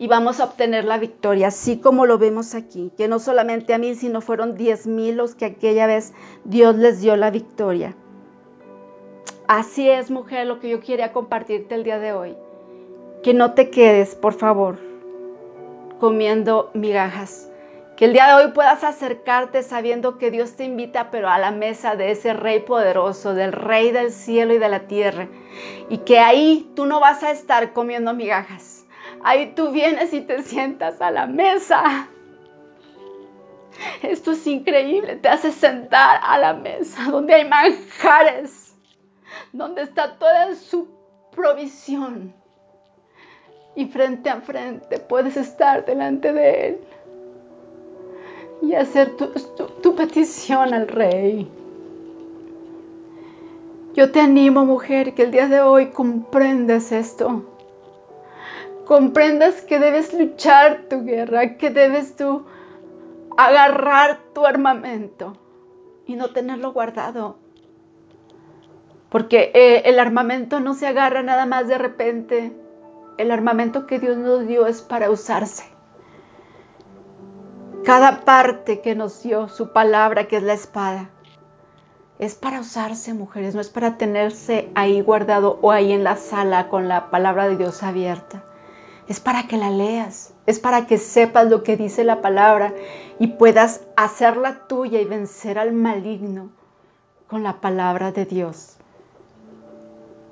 Y 0.00 0.06
vamos 0.06 0.38
a 0.38 0.44
obtener 0.44 0.84
la 0.84 0.98
victoria, 0.98 1.48
así 1.48 1.80
como 1.80 2.06
lo 2.06 2.18
vemos 2.18 2.54
aquí, 2.54 2.92
que 2.96 3.08
no 3.08 3.18
solamente 3.18 3.74
a 3.74 3.78
mí, 3.78 3.96
sino 3.96 4.20
fueron 4.20 4.56
diez 4.56 4.86
mil 4.86 5.16
los 5.16 5.34
que 5.34 5.46
aquella 5.46 5.86
vez 5.86 6.12
Dios 6.44 6.76
les 6.76 7.00
dio 7.00 7.16
la 7.16 7.30
victoria. 7.30 7.96
Así 9.48 9.88
es, 9.88 10.10
mujer, 10.10 10.46
lo 10.46 10.60
que 10.60 10.68
yo 10.68 10.80
quería 10.80 11.12
compartirte 11.12 11.74
el 11.74 11.82
día 11.82 11.98
de 11.98 12.12
hoy. 12.12 12.36
Que 13.24 13.34
no 13.34 13.54
te 13.54 13.70
quedes, 13.70 14.14
por 14.14 14.34
favor, 14.34 14.78
comiendo 15.98 16.70
migajas 16.74 17.47
que 17.98 18.04
el 18.04 18.12
día 18.12 18.28
de 18.28 18.34
hoy 18.34 18.52
puedas 18.52 18.84
acercarte 18.84 19.64
sabiendo 19.64 20.18
que 20.18 20.30
Dios 20.30 20.54
te 20.54 20.62
invita, 20.62 21.10
pero 21.10 21.28
a 21.28 21.36
la 21.40 21.50
mesa 21.50 21.96
de 21.96 22.12
ese 22.12 22.32
Rey 22.32 22.60
poderoso, 22.60 23.34
del 23.34 23.50
Rey 23.50 23.90
del 23.90 24.12
cielo 24.12 24.54
y 24.54 24.58
de 24.58 24.68
la 24.68 24.86
tierra. 24.86 25.26
Y 25.88 25.98
que 25.98 26.20
ahí 26.20 26.70
tú 26.76 26.86
no 26.86 27.00
vas 27.00 27.24
a 27.24 27.32
estar 27.32 27.72
comiendo 27.72 28.14
migajas. 28.14 28.86
Ahí 29.24 29.52
tú 29.56 29.72
vienes 29.72 30.12
y 30.12 30.20
te 30.20 30.44
sientas 30.44 31.00
a 31.00 31.10
la 31.10 31.26
mesa. 31.26 32.08
Esto 34.02 34.30
es 34.30 34.46
increíble. 34.46 35.16
Te 35.16 35.28
hace 35.28 35.50
sentar 35.50 36.20
a 36.22 36.38
la 36.38 36.54
mesa 36.54 37.02
donde 37.10 37.34
hay 37.34 37.48
manjares, 37.48 38.76
donde 39.52 39.82
está 39.82 40.14
toda 40.20 40.54
su 40.54 40.88
provisión. 41.32 42.32
Y 43.74 43.86
frente 43.86 44.30
a 44.30 44.40
frente 44.40 45.00
puedes 45.00 45.36
estar 45.36 45.84
delante 45.84 46.32
de 46.32 46.68
Él 46.68 46.80
y 48.60 48.74
hacer 48.74 49.16
tu, 49.16 49.94
petición 49.94 50.74
al 50.74 50.88
rey. 50.88 51.50
Yo 53.94 54.12
te 54.12 54.20
animo, 54.20 54.64
mujer, 54.64 55.14
que 55.14 55.22
el 55.22 55.30
día 55.30 55.48
de 55.48 55.60
hoy 55.60 55.86
comprendas 55.90 56.92
esto. 56.92 57.44
Comprendas 58.84 59.60
que 59.62 59.78
debes 59.78 60.14
luchar 60.14 60.84
tu 60.88 61.04
guerra, 61.04 61.56
que 61.56 61.70
debes 61.70 62.16
tú 62.16 62.44
agarrar 63.36 64.20
tu 64.34 64.46
armamento 64.46 65.36
y 66.06 66.16
no 66.16 66.30
tenerlo 66.30 66.72
guardado. 66.72 67.36
Porque 69.08 69.50
eh, 69.54 69.82
el 69.86 69.98
armamento 69.98 70.60
no 70.60 70.74
se 70.74 70.86
agarra 70.86 71.22
nada 71.22 71.46
más 71.46 71.68
de 71.68 71.78
repente. 71.78 72.52
El 73.16 73.30
armamento 73.30 73.86
que 73.86 73.98
Dios 73.98 74.16
nos 74.16 74.46
dio 74.46 74.66
es 74.66 74.82
para 74.82 75.10
usarse. 75.10 75.77
Cada 77.88 78.20
parte 78.26 78.82
que 78.82 78.94
nos 78.94 79.22
dio 79.22 79.48
su 79.48 79.72
palabra, 79.72 80.28
que 80.28 80.36
es 80.36 80.42
la 80.42 80.52
espada, 80.52 81.08
es 82.18 82.34
para 82.34 82.60
usarse, 82.60 83.14
mujeres, 83.14 83.54
no 83.54 83.62
es 83.62 83.70
para 83.70 83.96
tenerse 83.96 84.68
ahí 84.74 85.00
guardado 85.00 85.58
o 85.62 85.70
ahí 85.70 85.92
en 85.92 86.04
la 86.04 86.16
sala 86.16 86.68
con 86.68 86.86
la 86.86 87.10
palabra 87.10 87.48
de 87.48 87.56
Dios 87.56 87.82
abierta. 87.82 88.44
Es 89.08 89.20
para 89.20 89.44
que 89.44 89.56
la 89.56 89.70
leas, 89.70 90.34
es 90.44 90.60
para 90.60 90.86
que 90.86 90.98
sepas 90.98 91.48
lo 91.48 91.62
que 91.62 91.78
dice 91.78 92.04
la 92.04 92.20
palabra 92.20 92.74
y 93.18 93.28
puedas 93.28 93.80
hacerla 93.96 94.66
tuya 94.68 95.00
y 95.00 95.06
vencer 95.06 95.58
al 95.58 95.72
maligno 95.72 96.50
con 97.26 97.42
la 97.42 97.62
palabra 97.62 98.12
de 98.12 98.26
Dios. 98.26 98.76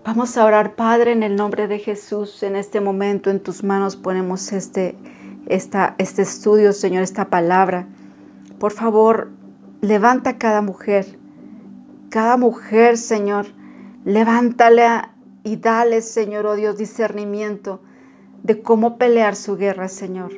Vamos 0.05 0.37
a 0.37 0.45
orar, 0.45 0.75
Padre, 0.75 1.13
en 1.13 1.23
el 1.23 1.37
nombre 1.37 1.69
de 1.69 1.79
Jesús. 1.79 2.43
En 2.43 2.55
este 2.55 2.83
momento 2.83 3.31
en 3.31 3.43
tus 3.43 3.65
manos 3.65 3.97
ponemos 3.97 4.53
este 4.53 4.95
este 5.47 6.23
estudio, 6.23 6.73
Señor, 6.73 7.03
esta 7.03 7.27
palabra. 7.31 7.87
Por 8.59 8.73
favor, 8.73 9.31
levanta 9.81 10.31
a 10.31 10.39
cada 10.39 10.63
mujer, 10.63 11.07
cada 12.11 12.37
mujer, 12.37 12.97
Señor, 12.97 13.47
levántale 14.05 14.87
y 15.45 15.57
dale, 15.57 16.03
Señor, 16.03 16.47
oh 16.47 16.57
Dios, 16.57 16.77
discernimiento 16.77 17.81
de 18.43 18.63
cómo 18.63 18.99
pelear 18.99 19.37
su 19.37 19.57
guerra, 19.57 19.89
Señor. 19.89 20.33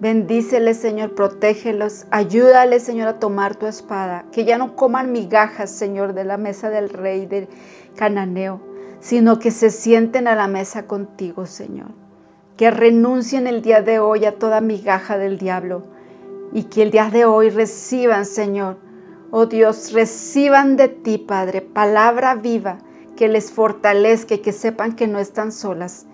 Bendícele, 0.00 0.74
Señor, 0.74 1.16
protégelos. 1.16 2.06
Ayúdale, 2.12 2.78
Señor, 2.78 3.08
a 3.08 3.18
tomar 3.18 3.56
tu 3.56 3.66
espada. 3.66 4.26
Que 4.30 4.44
ya 4.44 4.56
no 4.56 4.76
coman 4.76 5.10
migajas, 5.10 5.70
Señor, 5.70 6.14
de 6.14 6.24
la 6.24 6.36
mesa 6.36 6.70
del 6.70 6.88
rey 6.88 7.26
del 7.26 7.48
cananeo, 7.96 8.60
sino 9.00 9.40
que 9.40 9.50
se 9.50 9.70
sienten 9.70 10.28
a 10.28 10.36
la 10.36 10.46
mesa 10.46 10.86
contigo, 10.86 11.46
Señor 11.46 12.07
que 12.58 12.70
renuncien 12.70 13.46
el 13.46 13.62
día 13.62 13.80
de 13.80 14.00
hoy 14.00 14.26
a 14.26 14.38
toda 14.38 14.60
migaja 14.60 15.16
del 15.16 15.38
diablo 15.38 15.84
y 16.52 16.64
que 16.64 16.82
el 16.82 16.90
día 16.90 17.08
de 17.08 17.24
hoy 17.24 17.48
reciban, 17.48 18.26
Señor, 18.26 18.76
oh 19.30 19.46
Dios, 19.46 19.92
reciban 19.92 20.76
de 20.76 20.88
ti, 20.88 21.16
Padre, 21.16 21.62
palabra 21.62 22.34
viva 22.34 22.78
que 23.16 23.28
les 23.28 23.50
fortalezca 23.50 24.34
y 24.34 24.38
que 24.38 24.52
sepan 24.52 24.96
que 24.96 25.06
no 25.06 25.18
están 25.18 25.52
solas, 25.52 26.04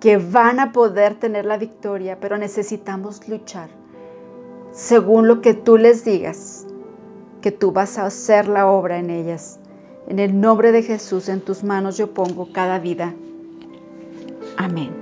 que 0.00 0.18
van 0.18 0.60
a 0.60 0.72
poder 0.72 1.14
tener 1.14 1.46
la 1.46 1.56
victoria, 1.56 2.18
pero 2.20 2.36
necesitamos 2.36 3.26
luchar 3.28 3.70
según 4.72 5.28
lo 5.28 5.40
que 5.40 5.54
tú 5.54 5.76
les 5.76 6.04
digas, 6.04 6.66
que 7.40 7.52
tú 7.52 7.72
vas 7.72 7.98
a 7.98 8.06
hacer 8.06 8.48
la 8.48 8.66
obra 8.66 8.98
en 8.98 9.10
ellas. 9.10 9.58
En 10.08 10.18
el 10.18 10.40
nombre 10.40 10.72
de 10.72 10.82
Jesús, 10.82 11.28
en 11.28 11.40
tus 11.40 11.62
manos 11.62 11.96
yo 11.96 12.12
pongo 12.12 12.52
cada 12.52 12.78
vida. 12.78 13.14
Amén. 14.56 15.01